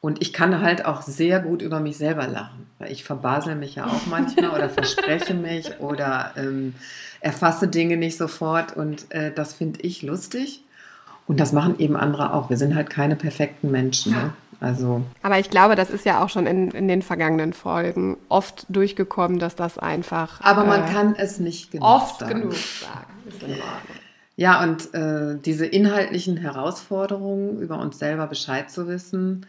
[0.00, 2.66] Und ich kann halt auch sehr gut über mich selber lachen.
[2.78, 6.74] Weil ich verbasel mich ja auch manchmal oder verspreche mich oder ähm,
[7.20, 8.76] erfasse Dinge nicht sofort.
[8.76, 10.62] Und äh, das finde ich lustig.
[11.26, 12.50] Und das machen eben andere auch.
[12.50, 14.12] Wir sind halt keine perfekten Menschen.
[14.12, 14.32] Ne?
[14.64, 15.02] Also.
[15.22, 19.38] Aber ich glaube, das ist ja auch schon in, in den vergangenen Folgen oft durchgekommen,
[19.38, 20.40] dass das einfach.
[20.40, 22.40] Aber man äh, kann es nicht genug oft sagen.
[22.40, 23.12] genug sagen.
[23.28, 23.96] Ist in Ordnung.
[24.36, 29.46] Ja, und äh, diese inhaltlichen Herausforderungen, über uns selber Bescheid zu wissen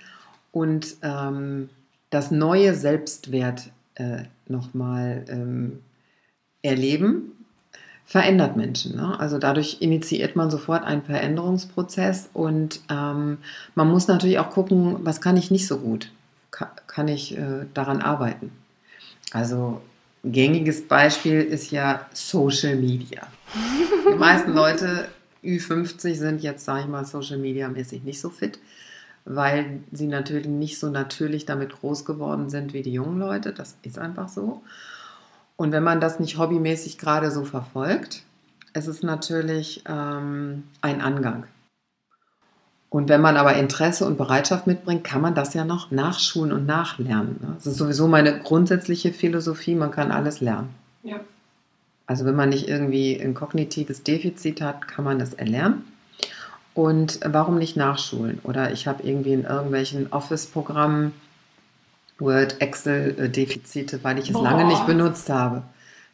[0.52, 1.70] und ähm,
[2.12, 5.80] das neue Selbstwert äh, nochmal ähm,
[6.62, 7.32] erleben,
[8.06, 8.96] verändert Menschen.
[8.96, 9.20] Ne?
[9.20, 13.40] Also dadurch initiiert man sofort einen Veränderungsprozess und ähm,
[13.74, 16.12] man muss natürlich auch gucken, was kann ich nicht so gut?
[16.52, 18.52] Ka kann ich äh, daran arbeiten?
[19.32, 19.82] Also
[20.24, 23.28] gängiges Beispiel ist ja Social Media.
[24.12, 25.08] Die meisten Leute
[25.44, 28.60] Ü50 sind jetzt, sage ich mal, Social Media mäßig nicht so fit
[29.26, 33.52] weil sie natürlich nicht so natürlich damit groß geworden sind wie die jungen Leute.
[33.52, 34.62] Das ist einfach so.
[35.58, 38.24] Und wenn man das nicht hobbymäßig gerade so verfolgt,
[38.74, 41.46] es ist natürlich ähm, ein Angang.
[42.90, 46.66] Und wenn man aber Interesse und Bereitschaft mitbringt, kann man das ja noch nachschulen und
[46.66, 47.38] nachlernen.
[47.42, 47.54] Ne?
[47.56, 50.70] Das ist sowieso meine grundsätzliche Philosophie, man kann alles lernen.
[51.04, 51.20] Ja.
[52.06, 55.84] Also wenn man nicht irgendwie ein kognitives Defizit hat, kann man das erlernen.
[56.74, 58.40] Und warum nicht nachschulen?
[58.44, 61.14] Oder ich habe irgendwie in irgendwelchen Office-Programmen
[62.20, 64.44] Word, Excel-Defizite, weil ich es Boah.
[64.44, 65.64] lange nicht benutzt habe.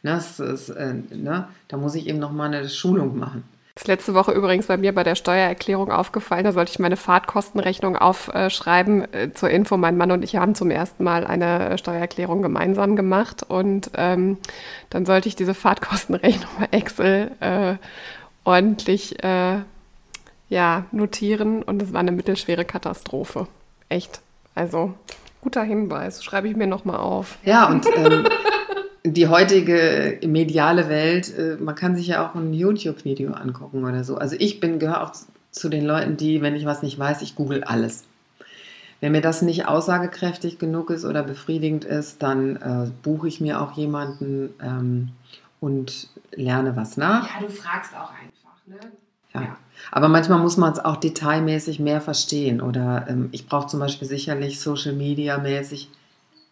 [0.03, 3.43] Ne, das ist, äh, ne, da muss ich eben nochmal eine Schulung machen.
[3.75, 6.43] Das ist letzte Woche übrigens bei mir bei der Steuererklärung aufgefallen.
[6.43, 9.13] Da sollte ich meine Fahrtkostenrechnung aufschreiben.
[9.13, 13.43] Äh, zur Info, mein Mann und ich haben zum ersten Mal eine Steuererklärung gemeinsam gemacht.
[13.47, 14.37] Und ähm,
[14.89, 17.75] dann sollte ich diese Fahrtkostenrechnung bei Excel äh,
[18.43, 19.59] ordentlich äh,
[20.49, 23.47] ja, notieren und es war eine mittelschwere Katastrophe.
[23.87, 24.19] Echt.
[24.53, 24.93] Also,
[25.41, 26.23] guter Hinweis.
[26.23, 27.37] Schreibe ich mir nochmal auf.
[27.43, 28.27] Ja, und ähm,
[29.03, 34.17] die heutige mediale Welt, äh, man kann sich ja auch ein YouTube-Video angucken oder so.
[34.17, 35.11] Also ich bin, gehöre auch
[35.51, 38.05] zu den Leuten, die, wenn ich was nicht weiß, ich google alles.
[39.01, 43.59] Wenn mir das nicht aussagekräftig genug ist oder befriedigend ist, dann äh, buche ich mir
[43.59, 45.09] auch jemanden ähm,
[45.59, 47.27] und lerne was nach.
[47.27, 48.91] Ja, du fragst auch einfach, ne?
[49.33, 49.57] Ja.
[49.91, 52.61] Aber manchmal muss man es auch detailmäßig mehr verstehen.
[52.61, 55.89] Oder ähm, ich brauche zum Beispiel sicherlich Social Media mäßig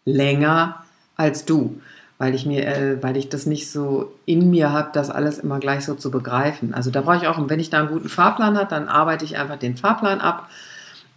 [0.04, 0.82] länger
[1.16, 1.80] als du,
[2.18, 5.58] weil ich mir, äh, weil ich das nicht so in mir habe, das alles immer
[5.58, 6.74] gleich so zu begreifen.
[6.74, 9.38] Also da brauche ich auch, wenn ich da einen guten Fahrplan habe, dann arbeite ich
[9.38, 10.50] einfach den Fahrplan ab.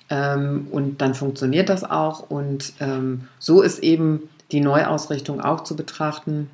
[0.09, 2.29] Ähm, und dann funktioniert das auch.
[2.29, 6.49] Und ähm, so ist eben die Neuausrichtung auch zu betrachten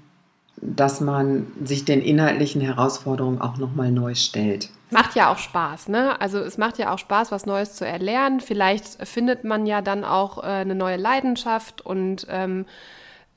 [0.61, 4.69] dass man sich den inhaltlichen Herausforderungen auch nochmal neu stellt.
[4.91, 6.19] Macht ja auch Spaß, ne?
[6.19, 8.39] Also es macht ja auch Spaß, was Neues zu erlernen.
[8.39, 12.65] Vielleicht findet man ja dann auch äh, eine neue Leidenschaft und ähm,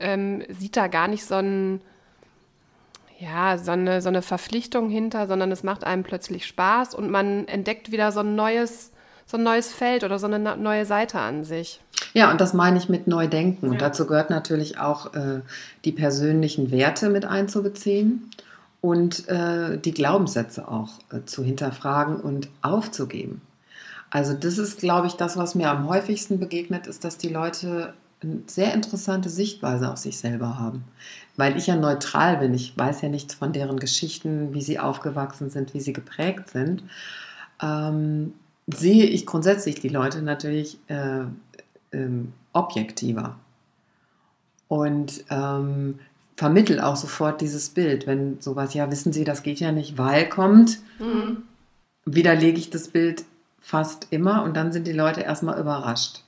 [0.00, 1.82] ähm, sieht da gar nicht so, ein,
[3.18, 7.46] ja, so, eine, so eine Verpflichtung hinter, sondern es macht einem plötzlich Spaß und man
[7.48, 8.90] entdeckt wieder so ein neues,
[9.26, 11.80] so ein neues Feld oder so eine neue Seite an sich.
[12.14, 13.68] Ja, und das meine ich mit Neudenken.
[13.68, 15.40] Und dazu gehört natürlich auch äh,
[15.84, 18.30] die persönlichen Werte mit einzubeziehen
[18.82, 23.40] und äh, die Glaubenssätze auch äh, zu hinterfragen und aufzugeben.
[24.10, 27.94] Also das ist, glaube ich, das, was mir am häufigsten begegnet, ist, dass die Leute
[28.22, 30.84] eine sehr interessante Sichtweise auf sich selber haben.
[31.36, 32.52] Weil ich ja neutral bin.
[32.52, 36.82] Ich weiß ja nichts von deren Geschichten, wie sie aufgewachsen sind, wie sie geprägt sind.
[37.62, 38.34] Ähm,
[38.66, 41.24] sehe ich grundsätzlich die Leute natürlich äh,
[41.92, 43.36] ähm, objektiver
[44.68, 45.98] und ähm,
[46.42, 48.08] vermittel auch sofort dieses Bild.
[48.08, 51.44] Wenn sowas, ja, wissen Sie, das geht ja nicht, weil kommt, mhm.
[52.04, 53.24] widerlege ich das Bild
[53.60, 56.24] fast immer und dann sind die Leute erstmal überrascht.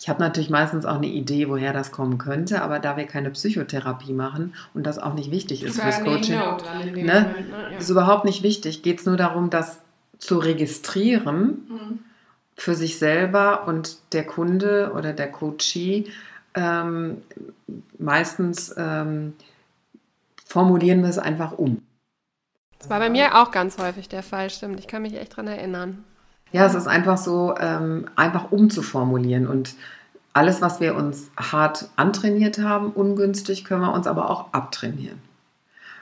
[0.00, 3.28] Ich habe natürlich meistens auch eine Idee, woher das kommen könnte, aber da wir keine
[3.28, 6.38] Psychotherapie machen und das auch nicht wichtig ist fürs Coaching,
[6.94, 7.34] ne, ne,
[7.72, 7.78] ja.
[7.78, 8.82] ist überhaupt nicht wichtig.
[8.82, 9.80] Geht es nur darum, das
[10.16, 11.66] zu registrieren.
[11.68, 11.98] Mhm
[12.54, 16.04] für sich selber und der Kunde oder der Coachee
[16.54, 17.22] ähm,
[17.98, 19.34] meistens ähm,
[20.46, 21.82] formulieren wir es einfach um.
[22.78, 24.80] Das war bei mir auch ganz häufig der Fall, stimmt.
[24.80, 26.04] Ich kann mich echt daran erinnern.
[26.50, 29.74] Ja, es ist einfach so, ähm, einfach umzuformulieren und
[30.34, 35.20] alles, was wir uns hart antrainiert haben, ungünstig, können wir uns aber auch abtrainieren.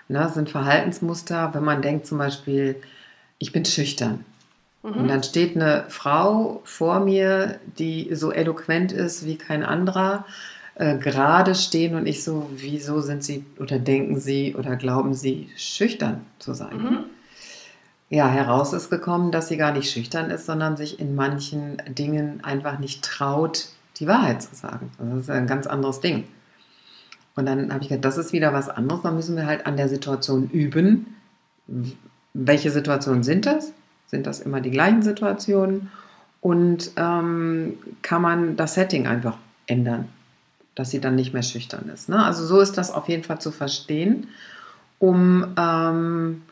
[0.09, 2.81] Ne, das sind Verhaltensmuster, wenn man denkt zum Beispiel,
[3.39, 4.25] ich bin schüchtern.
[4.83, 4.93] Mhm.
[4.93, 10.25] Und dann steht eine Frau vor mir, die so eloquent ist wie kein anderer,
[10.77, 15.51] äh, gerade stehen und ich so, wieso sind Sie oder denken Sie oder glauben Sie
[15.57, 16.77] schüchtern zu sein?
[16.79, 17.05] Mhm.
[18.09, 22.43] Ja, heraus ist gekommen, dass sie gar nicht schüchtern ist, sondern sich in manchen Dingen
[22.43, 24.91] einfach nicht traut, die Wahrheit zu sagen.
[24.99, 26.25] Das ist ein ganz anderes Ding.
[27.37, 29.03] Und dann habe ich gedacht, das ist wieder was anderes.
[29.03, 31.15] Dann müssen wir halt an der Situation üben.
[32.35, 33.73] Welche Situationen sind das?
[34.11, 35.91] Sind das immer die gleichen Situationen?
[36.41, 40.09] Und ähm, kann man das Setting einfach ändern,
[40.75, 42.09] dass sie dann nicht mehr schüchtern ist.
[42.09, 42.25] Ne?
[42.25, 44.29] Also so ist das auf jeden Fall zu verstehen,
[44.99, 46.43] um, ähm,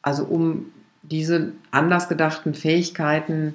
[0.00, 0.66] also um
[1.02, 3.54] diese anders gedachten Fähigkeiten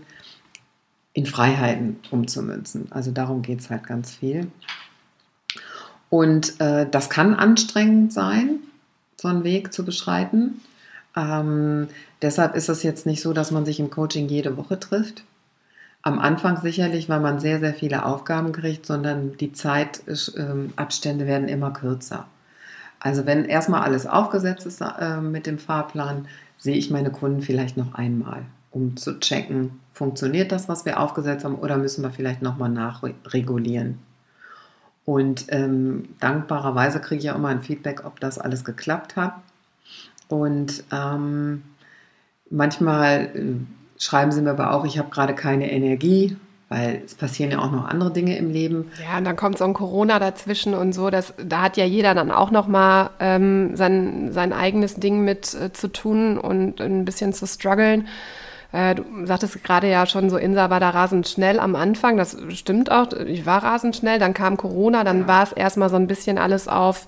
[1.14, 2.92] in Freiheiten umzumünzen.
[2.92, 4.52] Also darum geht es halt ganz viel.
[6.10, 8.60] Und äh, das kann anstrengend sein,
[9.16, 10.62] so einen Weg zu beschreiten.
[11.18, 11.88] Ähm,
[12.22, 15.24] deshalb ist es jetzt nicht so, dass man sich im Coaching jede Woche trifft.
[16.04, 21.48] Am Anfang sicherlich, weil man sehr, sehr viele Aufgaben kriegt, sondern die Zeitabstände ähm, werden
[21.48, 22.28] immer kürzer.
[23.00, 26.28] Also wenn erstmal alles aufgesetzt ist äh, mit dem Fahrplan,
[26.58, 31.44] sehe ich meine Kunden vielleicht noch einmal, um zu checken, funktioniert das, was wir aufgesetzt
[31.44, 34.00] haben, oder müssen wir vielleicht nochmal nachregulieren.
[35.06, 39.36] Und ähm, dankbarerweise kriege ich ja immer ein Feedback, ob das alles geklappt hat.
[40.30, 41.64] Und ähm,
[42.50, 46.38] manchmal äh, schreiben sie mir aber auch, ich habe gerade keine Energie,
[46.70, 48.92] weil es passieren ja auch noch andere Dinge im Leben.
[49.02, 51.10] Ja, und dann kommt so ein Corona dazwischen und so.
[51.10, 55.54] Das, da hat ja jeder dann auch noch mal ähm, sein, sein eigenes Ding mit
[55.54, 58.08] äh, zu tun und ein bisschen zu strugglen.
[58.74, 62.18] Äh, du sagtest gerade ja schon so, Insa war da rasend schnell am Anfang.
[62.18, 63.14] Das stimmt auch.
[63.14, 64.20] Ich war rasend schnell.
[64.20, 65.04] Dann kam Corona.
[65.04, 65.28] Dann ja.
[65.28, 67.08] war es erstmal so ein bisschen alles auf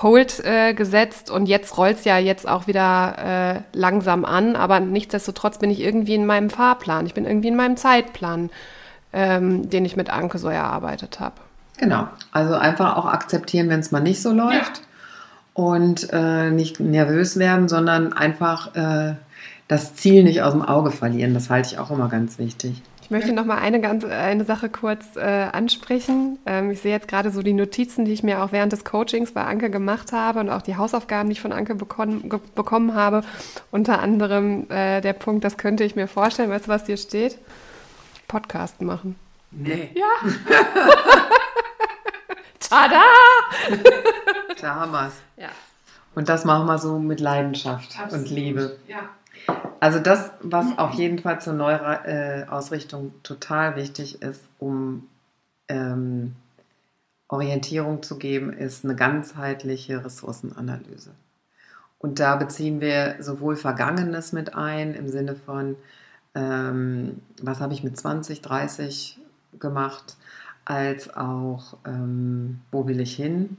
[0.00, 4.54] Hold äh, gesetzt und jetzt rollt es ja jetzt auch wieder äh, langsam an.
[4.54, 7.06] Aber nichtsdestotrotz bin ich irgendwie in meinem Fahrplan.
[7.06, 8.50] Ich bin irgendwie in meinem Zeitplan,
[9.12, 11.34] ähm, den ich mit Anke so erarbeitet habe.
[11.78, 12.08] Genau.
[12.32, 14.78] Also einfach auch akzeptieren, wenn es mal nicht so läuft.
[14.78, 14.82] Ja.
[15.54, 19.14] Und äh, nicht nervös werden, sondern einfach äh,
[19.66, 21.34] das Ziel nicht aus dem Auge verlieren.
[21.34, 22.82] Das halte ich auch immer ganz wichtig.
[23.08, 26.38] Ich möchte noch mal eine, ganz, eine Sache kurz äh, ansprechen.
[26.44, 29.32] Ähm, ich sehe jetzt gerade so die Notizen, die ich mir auch während des Coachings
[29.32, 33.22] bei Anke gemacht habe und auch die Hausaufgaben, die ich von Anke bekommen, bekommen habe.
[33.70, 36.50] Unter anderem äh, der Punkt, das könnte ich mir vorstellen.
[36.50, 37.38] Weißt du, was hier steht?
[38.26, 39.16] Podcast machen.
[39.52, 39.88] Nee.
[39.94, 40.30] Ja.
[42.60, 43.04] Tada!
[44.60, 45.14] Da haben wir es.
[45.42, 45.48] Ja.
[46.14, 48.26] Und das machen wir so mit Leidenschaft Absolut.
[48.26, 48.78] und Liebe.
[48.86, 49.08] Ja.
[49.80, 55.06] Also das, was auf jeden Fall zur Neuausrichtung total wichtig ist, um
[55.68, 56.34] ähm,
[57.28, 61.10] Orientierung zu geben, ist eine ganzheitliche Ressourcenanalyse.
[61.98, 65.76] Und da beziehen wir sowohl Vergangenes mit ein, im Sinne von,
[66.34, 69.18] ähm, was habe ich mit 20, 30
[69.58, 70.16] gemacht,
[70.64, 73.56] als auch, ähm, wo will ich hin.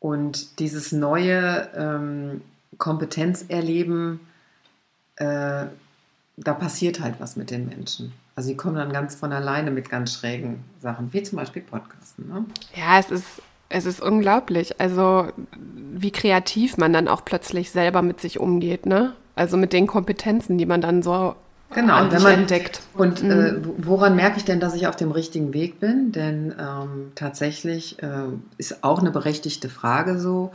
[0.00, 2.42] Und dieses neue ähm,
[2.78, 4.20] Kompetenzerleben,
[5.16, 5.66] äh,
[6.36, 8.12] da passiert halt was mit den Menschen.
[8.34, 12.28] Also sie kommen dann ganz von alleine mit ganz schrägen Sachen, wie zum Beispiel Podcasten.
[12.28, 12.44] Ne?
[12.74, 14.80] Ja, es ist, es ist unglaublich.
[14.80, 19.14] Also wie kreativ man dann auch plötzlich selber mit sich umgeht, ne?
[19.34, 21.34] Also mit den Kompetenzen, die man dann so
[21.74, 22.82] genau, an sich man, entdeckt.
[22.94, 23.64] Und äh, mhm.
[23.80, 26.12] äh, woran merke ich denn, dass ich auf dem richtigen Weg bin?
[26.12, 28.24] Denn ähm, tatsächlich äh,
[28.58, 30.52] ist auch eine berechtigte Frage so.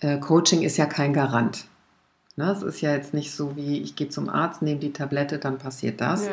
[0.00, 1.64] Äh, Coaching ist ja kein Garant.
[2.38, 2.52] Ne?
[2.52, 5.58] Es ist ja jetzt nicht so wie, ich gehe zum Arzt, nehme die Tablette, dann
[5.58, 6.26] passiert das.
[6.26, 6.32] Ja.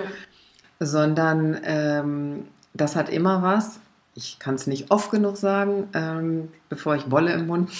[0.80, 3.80] Sondern ähm, das hat immer was.
[4.14, 7.72] Ich kann es nicht oft genug sagen, ähm, bevor ich Wolle im Mund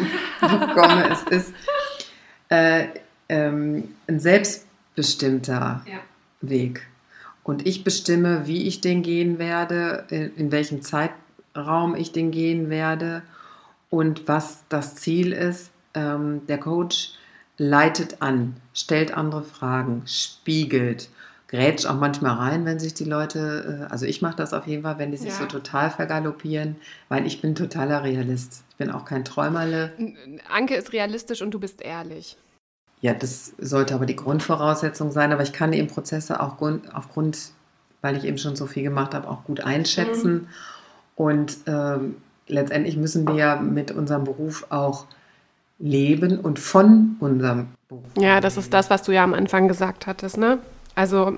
[0.40, 1.10] bekomme.
[1.10, 1.54] es ist
[2.48, 2.86] äh,
[3.28, 5.98] ähm, ein selbstbestimmter ja.
[6.40, 6.86] Weg.
[7.42, 12.70] Und ich bestimme, wie ich den gehen werde, in, in welchem Zeitraum ich den gehen
[12.70, 13.22] werde
[13.90, 15.70] und was das Ziel ist.
[15.92, 17.18] Ähm, der Coach
[17.56, 21.08] leitet an, stellt andere Fragen, spiegelt,
[21.48, 24.82] grätscht auch manchmal rein, wenn sich die Leute, äh, also ich mache das auf jeden
[24.82, 25.36] Fall, wenn die sich ja.
[25.36, 26.76] so total vergaloppieren,
[27.08, 28.64] weil ich bin totaler Realist.
[28.70, 29.92] Ich bin auch kein Träumerle.
[30.50, 32.36] Anke ist realistisch und du bist ehrlich.
[33.00, 36.56] Ja, das sollte aber die Grundvoraussetzung sein, aber ich kann eben Prozesse auch
[36.92, 37.52] aufgrund,
[38.00, 40.32] weil ich eben schon so viel gemacht habe, auch gut einschätzen.
[40.32, 40.48] Mhm.
[41.14, 42.16] Und ähm,
[42.48, 45.06] letztendlich müssen wir ja mit unserem Beruf auch
[45.84, 48.04] leben und von unserem Beruf.
[48.18, 50.38] Ja, das ist das, was du ja am Anfang gesagt hattest.
[50.38, 50.58] Ne?
[50.94, 51.36] Also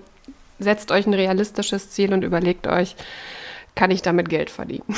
[0.60, 2.94] setzt euch ein realistisches Ziel und überlegt euch,
[3.74, 4.86] kann ich damit Geld verdienen?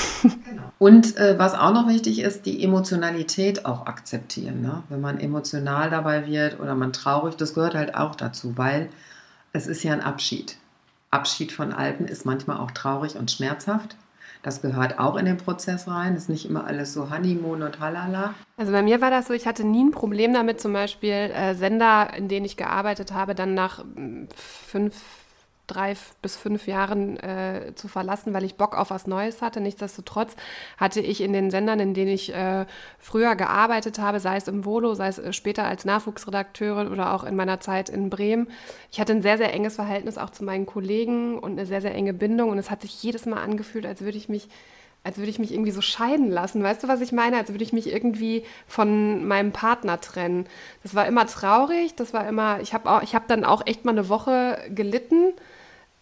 [0.48, 0.62] Genau.
[0.78, 4.62] Und äh, was auch noch wichtig ist, die Emotionalität auch akzeptieren.
[4.62, 4.82] Ne?
[4.88, 8.88] Wenn man emotional dabei wird oder man traurig, das gehört halt auch dazu, weil
[9.52, 10.56] es ist ja ein Abschied.
[11.10, 13.96] Abschied von Alten ist manchmal auch traurig und schmerzhaft.
[14.42, 16.16] Das gehört auch in den Prozess rein.
[16.16, 18.34] Ist nicht immer alles so Honeymoon und Halala.
[18.56, 21.54] Also bei mir war das so, ich hatte nie ein Problem damit, zum Beispiel äh,
[21.54, 24.94] Sender, in denen ich gearbeitet habe, dann nach hm, fünf
[25.68, 29.60] drei bis fünf Jahren äh, zu verlassen, weil ich Bock auf was Neues hatte.
[29.60, 30.34] Nichtsdestotrotz
[30.76, 32.66] hatte ich in den Sendern, in denen ich äh,
[32.98, 37.22] früher gearbeitet habe, sei es im Volo, sei es äh, später als Nachwuchsredakteurin oder auch
[37.22, 38.48] in meiner Zeit in Bremen,
[38.90, 41.94] ich hatte ein sehr, sehr enges Verhältnis auch zu meinen Kollegen und eine sehr, sehr
[41.94, 42.50] enge Bindung.
[42.50, 44.48] Und es hat sich jedes Mal angefühlt, als würde ich mich
[45.04, 46.62] als würde ich mich irgendwie so scheiden lassen.
[46.62, 47.38] Weißt du, was ich meine?
[47.38, 50.46] Als würde ich mich irgendwie von meinem Partner trennen.
[50.82, 51.94] Das war immer traurig.
[51.94, 55.32] Das war immer, ich habe hab dann auch echt mal eine Woche gelitten.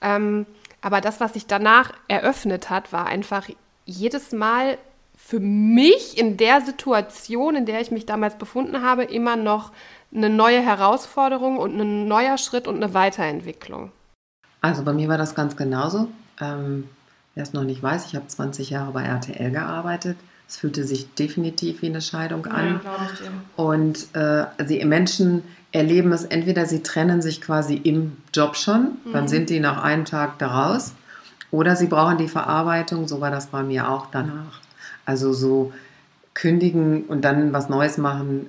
[0.01, 0.47] Ähm,
[0.80, 3.49] aber das, was sich danach eröffnet hat, war einfach
[3.84, 4.78] jedes Mal
[5.16, 9.72] für mich in der Situation, in der ich mich damals befunden habe, immer noch
[10.14, 13.90] eine neue Herausforderung und ein neuer Schritt und eine Weiterentwicklung.
[14.61, 16.09] Also bei mir war das ganz genauso.
[16.40, 16.88] Ähm,
[17.34, 20.16] wer es noch nicht weiß, ich habe 20 Jahre bei RTL gearbeitet.
[20.49, 22.80] Es fühlte sich definitiv wie eine Scheidung an.
[22.84, 23.09] Ja,
[23.57, 25.42] und äh, die Menschen
[25.72, 29.12] erleben es entweder, sie trennen sich quasi im Job schon, mhm.
[29.12, 30.92] dann sind die nach einem Tag daraus,
[31.51, 34.61] oder sie brauchen die Verarbeitung, so war das bei mir auch danach.
[35.05, 35.72] Also so
[36.34, 38.49] kündigen und dann was Neues machen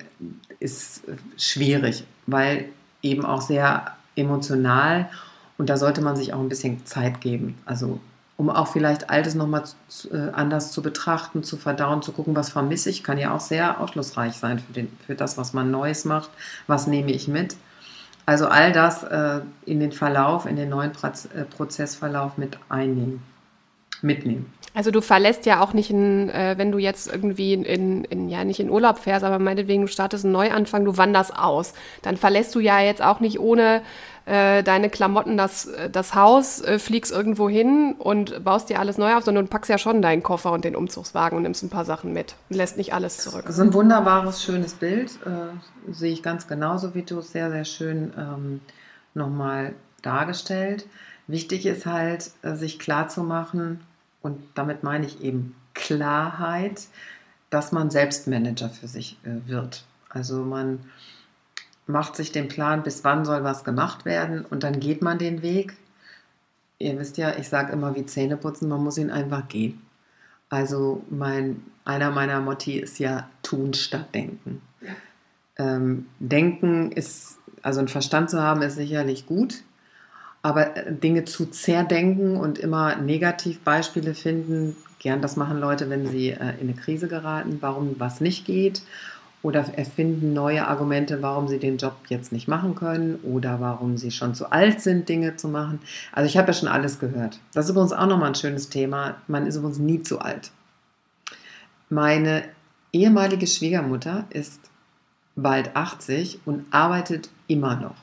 [0.59, 1.03] ist
[1.37, 2.65] schwierig, weil
[3.01, 5.09] eben auch sehr emotional
[5.57, 7.57] und da sollte man sich auch ein bisschen Zeit geben.
[7.65, 7.99] Also
[8.38, 9.63] um auch vielleicht Altes nochmal
[10.11, 13.81] äh, anders zu betrachten, zu verdauen, zu gucken, was vermisse ich, kann ja auch sehr
[13.81, 16.29] aufschlussreich sein für, den, für das, was man Neues macht.
[16.67, 17.55] Was nehme ich mit?
[18.27, 23.23] Also all das äh, in den Verlauf, in den neuen äh, Prozessverlauf mit einnehmen,
[24.01, 24.53] mitnehmen.
[24.75, 28.43] Also du verlässt ja auch nicht, in, äh, wenn du jetzt irgendwie in, in, ja
[28.43, 31.73] nicht in Urlaub fährst, aber meinetwegen du startest einen Neuanfang, du wanderst aus.
[32.03, 33.81] Dann verlässt du ja jetzt auch nicht ohne
[34.28, 39.15] äh, deine Klamotten das, das Haus, äh, fliegst irgendwo hin und baust dir alles neu
[39.15, 41.86] auf, sondern du packst ja schon deinen Koffer und den Umzugswagen und nimmst ein paar
[41.86, 43.43] Sachen mit und lässt nicht alles zurück.
[43.45, 45.11] Das ist ein wunderbares, schönes Bild.
[45.25, 47.21] Äh, sehe ich ganz genauso wie du.
[47.21, 48.61] Sehr, sehr schön ähm,
[49.13, 50.86] nochmal dargestellt.
[51.28, 53.80] Wichtig ist halt, äh, sich klar zu machen,
[54.21, 56.82] und damit meine ich eben Klarheit,
[57.49, 59.86] dass man Selbstmanager für sich äh, wird.
[60.09, 60.80] Also man
[61.88, 65.41] macht sich den Plan, bis wann soll was gemacht werden und dann geht man den
[65.41, 65.75] Weg.
[66.79, 69.81] Ihr wisst ja, ich sage immer wie Zähne putzen, man muss ihn einfach gehen.
[70.49, 74.61] Also mein, einer meiner Motti ist ja tun statt denken.
[75.57, 79.63] Ähm, denken ist, also einen Verstand zu haben, ist sicherlich gut,
[80.43, 86.29] aber äh, Dinge zu zerdenken und immer Negativbeispiele finden, gern das machen Leute, wenn sie
[86.29, 88.83] äh, in eine Krise geraten, warum was nicht geht
[89.43, 94.11] oder erfinden neue Argumente, warum sie den Job jetzt nicht machen können oder warum sie
[94.11, 95.79] schon zu alt sind, Dinge zu machen.
[96.11, 97.39] Also ich habe ja schon alles gehört.
[97.53, 99.15] Das ist übrigens auch nochmal ein schönes Thema.
[99.27, 100.51] Man ist übrigens nie zu alt.
[101.89, 102.43] Meine
[102.91, 104.59] ehemalige Schwiegermutter ist
[105.35, 107.95] bald 80 und arbeitet immer noch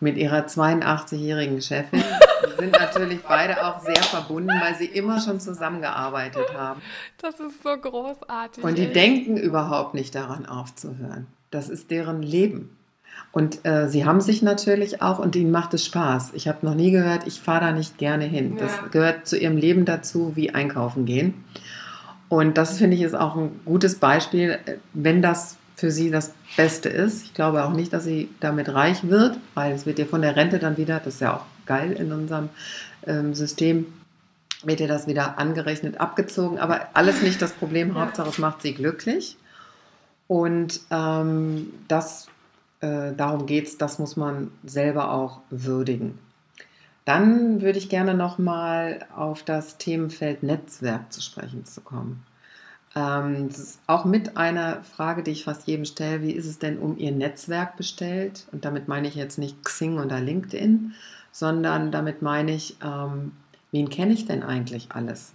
[0.00, 2.02] mit ihrer 82-jährigen Chefin.
[2.58, 6.80] Sind natürlich beide auch sehr verbunden, weil sie immer schon zusammengearbeitet haben.
[7.18, 8.62] Das ist so großartig.
[8.62, 8.92] Und die ey.
[8.92, 11.26] denken überhaupt nicht daran aufzuhören.
[11.50, 12.76] Das ist deren Leben.
[13.30, 16.32] Und äh, sie haben sich natürlich auch und ihnen macht es Spaß.
[16.34, 18.56] Ich habe noch nie gehört, ich fahre da nicht gerne hin.
[18.56, 18.64] Ja.
[18.64, 21.44] Das gehört zu ihrem Leben dazu, wie einkaufen gehen.
[22.28, 24.58] Und das finde ich ist auch ein gutes Beispiel,
[24.94, 27.24] wenn das für sie das Beste ist.
[27.24, 30.36] Ich glaube auch nicht, dass sie damit reich wird, weil es wird ihr von der
[30.36, 32.48] Rente dann wieder, das ist ja auch geil in unserem
[33.06, 33.86] ähm, System,
[34.64, 36.58] wird ihr das wieder angerechnet, abgezogen.
[36.58, 37.94] Aber alles nicht das Problem.
[37.94, 39.36] Hauptsache, es macht sie glücklich.
[40.28, 42.28] Und ähm, das,
[42.80, 46.18] äh, darum geht es, das muss man selber auch würdigen.
[47.04, 52.24] Dann würde ich gerne nochmal auf das Themenfeld Netzwerk zu sprechen zu kommen.
[52.94, 56.22] Ähm, das ist auch mit einer Frage, die ich fast jedem stelle.
[56.22, 58.46] Wie ist es denn um Ihr Netzwerk bestellt?
[58.52, 60.94] Und damit meine ich jetzt nicht Xing oder LinkedIn,
[61.32, 63.32] sondern damit meine ich, ähm,
[63.72, 65.32] wen kenne ich denn eigentlich alles?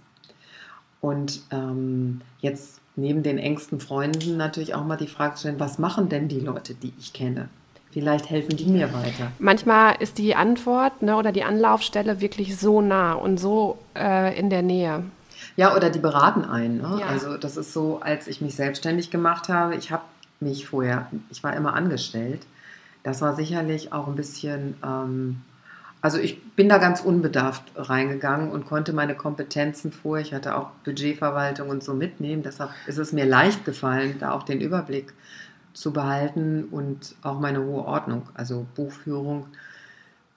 [1.00, 6.08] Und ähm, jetzt neben den engsten Freunden natürlich auch mal die Frage stellen, was machen
[6.08, 7.48] denn die Leute, die ich kenne?
[7.90, 9.32] Vielleicht helfen die mir weiter.
[9.38, 14.50] Manchmal ist die Antwort ne, oder die Anlaufstelle wirklich so nah und so äh, in
[14.50, 15.04] der Nähe.
[15.56, 16.78] Ja, oder die beraten einen.
[16.78, 16.98] Ne?
[17.00, 17.06] Ja.
[17.06, 20.02] Also das ist so, als ich mich selbstständig gemacht habe, ich habe
[20.40, 22.46] mich vorher, ich war immer angestellt.
[23.02, 25.40] Das war sicherlich auch ein bisschen, ähm,
[26.00, 30.70] also ich bin da ganz unbedarft reingegangen und konnte meine Kompetenzen vor, ich hatte auch
[30.84, 32.42] Budgetverwaltung und so mitnehmen.
[32.42, 35.12] Deshalb ist es mir leicht gefallen, da auch den Überblick
[35.72, 39.46] zu behalten und auch meine hohe Ordnung, also Buchführung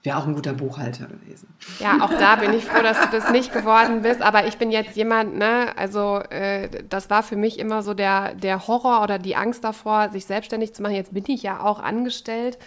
[0.02, 1.48] wäre auch ein guter Buchhalter gewesen.
[1.78, 4.20] Ja, auch da bin ich froh, dass du das nicht geworden bist.
[4.20, 8.34] Aber ich bin jetzt jemand, ne, also äh, das war für mich immer so der,
[8.34, 10.94] der Horror oder die Angst davor, sich selbstständig zu machen.
[10.94, 12.58] Jetzt bin ich ja auch angestellt.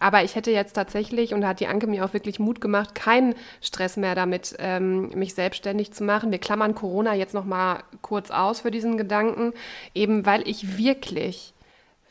[0.00, 2.94] Aber ich hätte jetzt tatsächlich, und da hat die Anke mir auch wirklich Mut gemacht,
[2.94, 6.32] keinen Stress mehr damit, ähm, mich selbstständig zu machen.
[6.32, 9.52] Wir klammern Corona jetzt noch mal kurz aus für diesen Gedanken,
[9.94, 11.52] eben weil ich wirklich,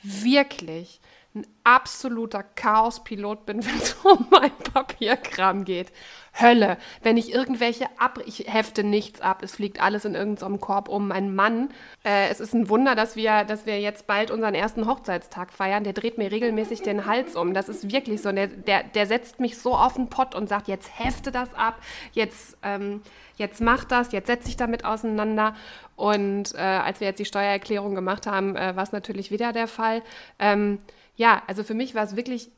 [0.04, 1.02] wirklich
[1.36, 5.92] ein absoluter Chaospilot bin, wenn es um mein Papierkram geht.
[6.40, 6.78] Hölle.
[7.04, 11.08] Wenn ich irgendwelche ab, ich hefte nichts ab, es fliegt alles in irgendeinem Korb um.
[11.08, 11.70] Mein Mann,
[12.04, 15.84] äh, es ist ein Wunder, dass wir, dass wir jetzt bald unseren ersten Hochzeitstag feiern.
[15.84, 17.54] Der dreht mir regelmäßig den Hals um.
[17.54, 18.32] Das ist wirklich so.
[18.32, 21.80] Der, der, der setzt mich so auf den Pott und sagt, jetzt hefte das ab,
[22.14, 23.02] jetzt, ähm,
[23.36, 25.56] jetzt mach das, jetzt setz dich damit auseinander.
[25.96, 29.68] Und äh, als wir jetzt die Steuererklärung gemacht haben, äh, war es natürlich wieder der
[29.68, 30.02] Fall.
[30.40, 30.80] Ähm,
[31.20, 32.50] ja, also für mich war es wirklich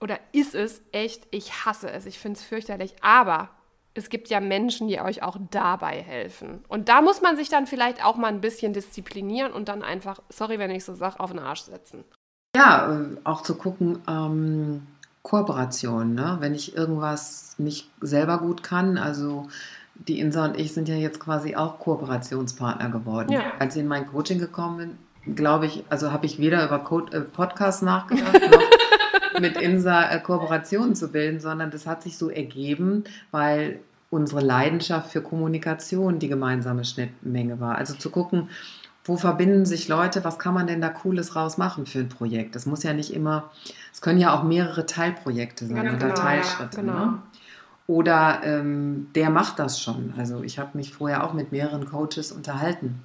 [0.00, 3.48] oder ist es echt, ich hasse es, ich finde es fürchterlich, aber
[3.94, 6.62] es gibt ja Menschen, die euch auch dabei helfen.
[6.68, 10.20] Und da muss man sich dann vielleicht auch mal ein bisschen disziplinieren und dann einfach,
[10.28, 12.04] sorry, wenn ich so sage, auf den Arsch setzen.
[12.54, 14.86] Ja, äh, auch zu gucken, ähm,
[15.22, 16.36] Kooperation, ne?
[16.40, 19.48] wenn ich irgendwas nicht selber gut kann, also
[19.94, 23.32] die Insa und ich sind ja jetzt quasi auch Kooperationspartner geworden.
[23.32, 23.52] Ja.
[23.58, 27.16] Als ich in mein Coaching gekommen bin, glaube ich, also habe ich weder über Code,
[27.16, 32.28] äh, Podcasts nachgedacht, noch mit Insa äh, Kooperationen zu bilden, sondern das hat sich so
[32.30, 37.76] ergeben, weil unsere Leidenschaft für Kommunikation die gemeinsame Schnittmenge war.
[37.76, 38.48] Also zu gucken,
[39.04, 42.54] wo verbinden sich Leute, was kann man denn da Cooles rausmachen für ein Projekt?
[42.54, 43.50] Das muss ja nicht immer,
[43.92, 46.76] es können ja auch mehrere Teilprojekte sein Ganz oder genau, Teilschritte.
[46.76, 47.06] Ja, genau.
[47.06, 47.18] ne?
[47.88, 50.14] Oder ähm, der macht das schon.
[50.16, 53.02] Also ich habe mich vorher auch mit mehreren Coaches unterhalten,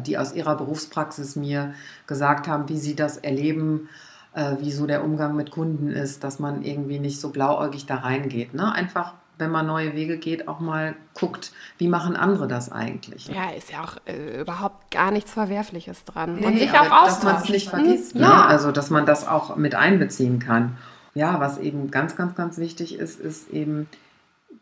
[0.00, 1.74] die aus ihrer Berufspraxis mir
[2.06, 3.88] gesagt haben, wie sie das erleben,
[4.34, 7.96] äh, wie so der Umgang mit Kunden ist, dass man irgendwie nicht so blauäugig da
[7.96, 8.54] reingeht.
[8.54, 8.72] Ne?
[8.72, 13.28] Einfach wenn man neue Wege geht, auch mal guckt, wie machen andere das eigentlich.
[13.28, 16.36] Ja, ist ja auch äh, überhaupt gar nichts Verwerfliches dran.
[16.36, 18.14] Nee, und sich auch Dass man es nicht vergisst.
[18.14, 18.22] Mhm.
[18.22, 18.26] Ne?
[18.26, 18.46] Ja.
[18.46, 20.78] Also, dass man das auch mit einbeziehen kann.
[21.14, 23.88] Ja, was eben ganz, ganz, ganz wichtig ist, ist eben,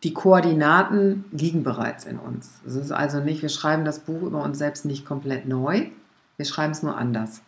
[0.05, 2.61] die Koordinaten liegen bereits in uns.
[2.67, 5.87] Es ist also nicht, wir schreiben das Buch über uns selbst nicht komplett neu,
[6.37, 7.41] wir schreiben es nur anders.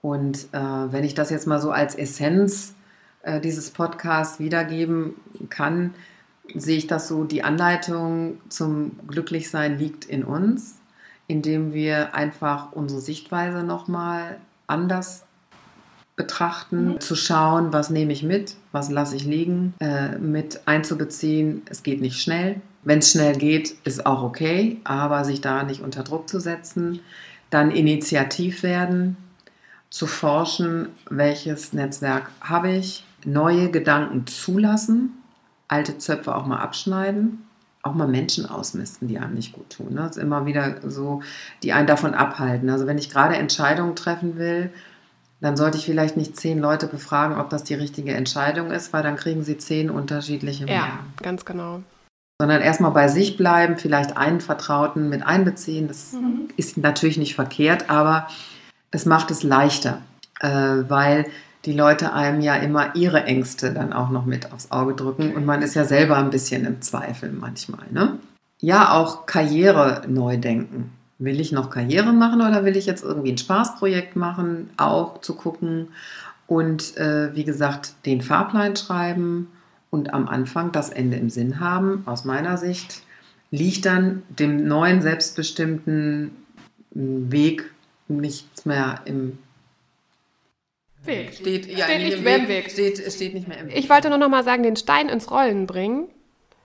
[0.00, 2.74] Und äh, wenn ich das jetzt mal so als Essenz
[3.22, 5.14] äh, dieses Podcasts wiedergeben
[5.50, 5.94] kann,
[6.54, 10.78] sehe ich das so, die Anleitung zum Glücklichsein liegt in uns,
[11.26, 15.23] indem wir einfach unsere Sichtweise nochmal anders
[16.16, 17.00] betrachten, mhm.
[17.00, 22.00] zu schauen, was nehme ich mit, was lasse ich liegen, äh, mit einzubeziehen, es geht
[22.00, 22.60] nicht schnell.
[22.84, 27.00] Wenn es schnell geht, ist auch okay, aber sich da nicht unter Druck zu setzen,
[27.50, 29.16] dann initiativ werden,
[29.90, 35.10] zu forschen, welches Netzwerk habe ich, neue Gedanken zulassen,
[35.68, 37.44] alte Zöpfe auch mal abschneiden,
[37.82, 39.96] auch mal Menschen ausmisten, die einem nicht gut tun.
[39.96, 41.22] Das ist immer wieder so,
[41.62, 42.70] die einen davon abhalten.
[42.70, 44.70] Also wenn ich gerade Entscheidungen treffen will,
[45.44, 49.02] dann sollte ich vielleicht nicht zehn Leute befragen, ob das die richtige Entscheidung ist, weil
[49.02, 50.86] dann kriegen sie zehn unterschiedliche Meinungen.
[50.86, 51.82] Ja, ganz genau.
[52.40, 55.86] Sondern erstmal bei sich bleiben, vielleicht einen Vertrauten mit einbeziehen.
[55.86, 56.48] Das mhm.
[56.56, 58.26] ist natürlich nicht verkehrt, aber
[58.90, 60.00] es macht es leichter,
[60.40, 61.26] äh, weil
[61.66, 65.44] die Leute einem ja immer ihre Ängste dann auch noch mit aufs Auge drücken und
[65.44, 67.84] man ist ja selber ein bisschen im Zweifel manchmal.
[67.90, 68.18] Ne?
[68.60, 70.90] Ja, auch Karriere neu denken.
[71.24, 74.70] Will ich noch Karriere machen oder will ich jetzt irgendwie ein Spaßprojekt machen?
[74.76, 75.88] Auch zu gucken
[76.46, 79.48] und äh, wie gesagt den Fahrplan schreiben
[79.90, 82.02] und am Anfang das Ende im Sinn haben.
[82.06, 83.02] Aus meiner Sicht
[83.50, 86.32] liegt dann dem neuen selbstbestimmten
[86.90, 87.70] Weg
[88.08, 89.38] nichts mehr im
[91.04, 91.34] Weg.
[91.34, 92.70] Steht, ja, steht nicht mehr im Weg.
[92.70, 93.78] Steht, steht nicht mehr im Weg.
[93.78, 96.08] Ich wollte nur noch mal sagen, den Stein ins Rollen bringen,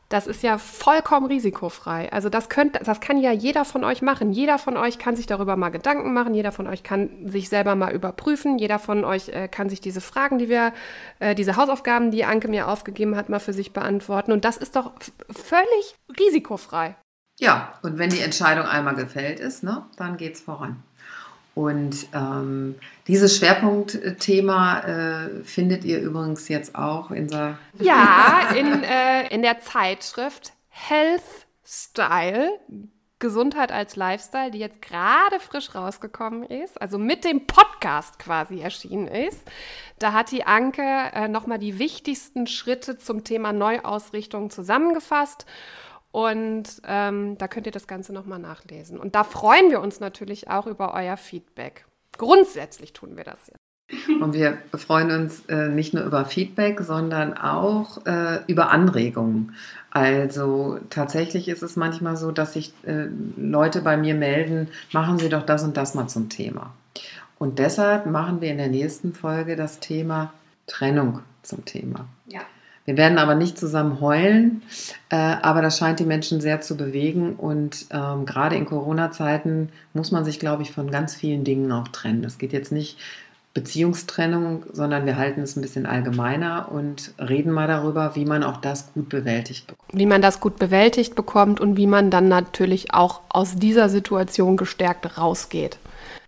[0.10, 2.12] das ist ja vollkommen risikofrei.
[2.12, 4.32] Also das, könnt, das kann ja jeder von euch machen.
[4.32, 6.34] Jeder von euch kann sich darüber mal Gedanken machen.
[6.34, 8.58] Jeder von euch kann sich selber mal überprüfen.
[8.58, 10.74] Jeder von euch äh, kann sich diese Fragen, die wir,
[11.20, 14.32] äh, diese Hausaufgaben, die Anke mir aufgegeben hat, mal für sich beantworten.
[14.32, 14.94] Und das ist doch
[15.30, 16.96] völlig risikofrei.
[17.40, 20.84] Ja, und wenn die Entscheidung einmal gefällt ist, ne, dann geht es voran.
[21.60, 22.76] Und ähm,
[23.08, 27.58] dieses Schwerpunktthema äh, findet ihr übrigens jetzt auch in der...
[27.82, 31.22] Ja, in, äh, in der Zeitschrift Health
[31.66, 32.52] Style,
[33.20, 39.10] Gesundheit als Lifestyle, die jetzt gerade frisch rausgekommen ist, also mit dem Podcast quasi erschienen
[39.10, 39.42] ist.
[40.00, 45.46] Da hat die Anke äh, nochmal die wichtigsten Schritte zum Thema Neuausrichtung zusammengefasst.
[46.12, 49.00] Und ähm, da könnt ihr das Ganze nochmal nachlesen.
[49.00, 51.86] Und da freuen wir uns natürlich auch über euer Feedback.
[52.18, 53.60] Grundsätzlich tun wir das jetzt.
[54.22, 59.56] Und wir freuen uns äh, nicht nur über Feedback, sondern auch äh, über Anregungen.
[59.90, 65.30] Also tatsächlich ist es manchmal so, dass sich äh, Leute bei mir melden, machen Sie
[65.30, 66.74] doch das und das mal zum Thema.
[67.40, 70.34] Und deshalb machen wir in der nächsten Folge das Thema
[70.68, 72.06] Trennung zum Thema.
[72.28, 72.42] Ja.
[72.90, 74.64] Wir werden aber nicht zusammen heulen,
[75.10, 77.36] äh, aber das scheint die Menschen sehr zu bewegen.
[77.36, 81.90] Und ähm, gerade in Corona-Zeiten muss man sich, glaube ich, von ganz vielen Dingen auch
[81.90, 82.24] trennen.
[82.24, 82.98] Es geht jetzt nicht
[83.54, 88.58] Beziehungstrennung, sondern wir halten es ein bisschen allgemeiner und reden mal darüber, wie man auch
[88.58, 89.88] das gut bewältigt bekommt.
[89.94, 94.58] Wie man das gut bewältigt bekommt und wie man dann natürlich auch aus dieser Situation
[94.58, 95.78] gestärkt rausgeht.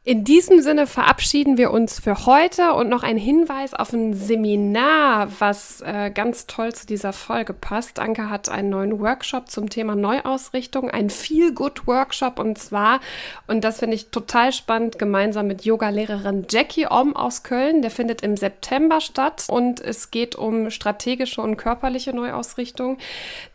[0.03, 5.31] In diesem Sinne verabschieden wir uns für heute und noch ein Hinweis auf ein Seminar,
[5.37, 7.99] was äh, ganz toll zu dieser Folge passt.
[7.99, 12.99] Anke hat einen neuen Workshop zum Thema Neuausrichtung, ein Feel-Good-Workshop und zwar,
[13.45, 17.83] und das finde ich total spannend, gemeinsam mit Yoga-Lehrerin Jackie Om aus Köln.
[17.83, 22.97] Der findet im September statt und es geht um strategische und körperliche Neuausrichtung,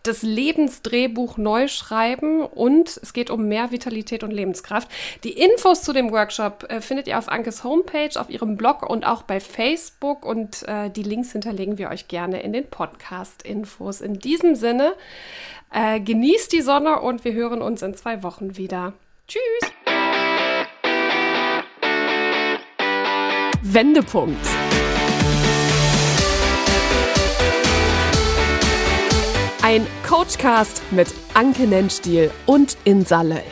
[0.05, 4.89] das Lebensdrehbuch neu schreiben und es geht um mehr Vitalität und Lebenskraft.
[5.25, 8.83] Die Infos zu dem Workshop Workshop äh, findet ihr auf Ankes Homepage, auf ihrem Blog
[8.89, 10.25] und auch bei Facebook.
[10.25, 14.01] Und äh, die Links hinterlegen wir euch gerne in den Podcast-Infos.
[14.01, 14.95] In diesem Sinne,
[15.73, 18.93] äh, genießt die Sonne und wir hören uns in zwei Wochen wieder.
[19.29, 19.73] Tschüss!
[23.63, 24.47] Wendepunkt.
[29.63, 33.43] Ein Coachcast mit Anke Nennstiel und Insa Löll.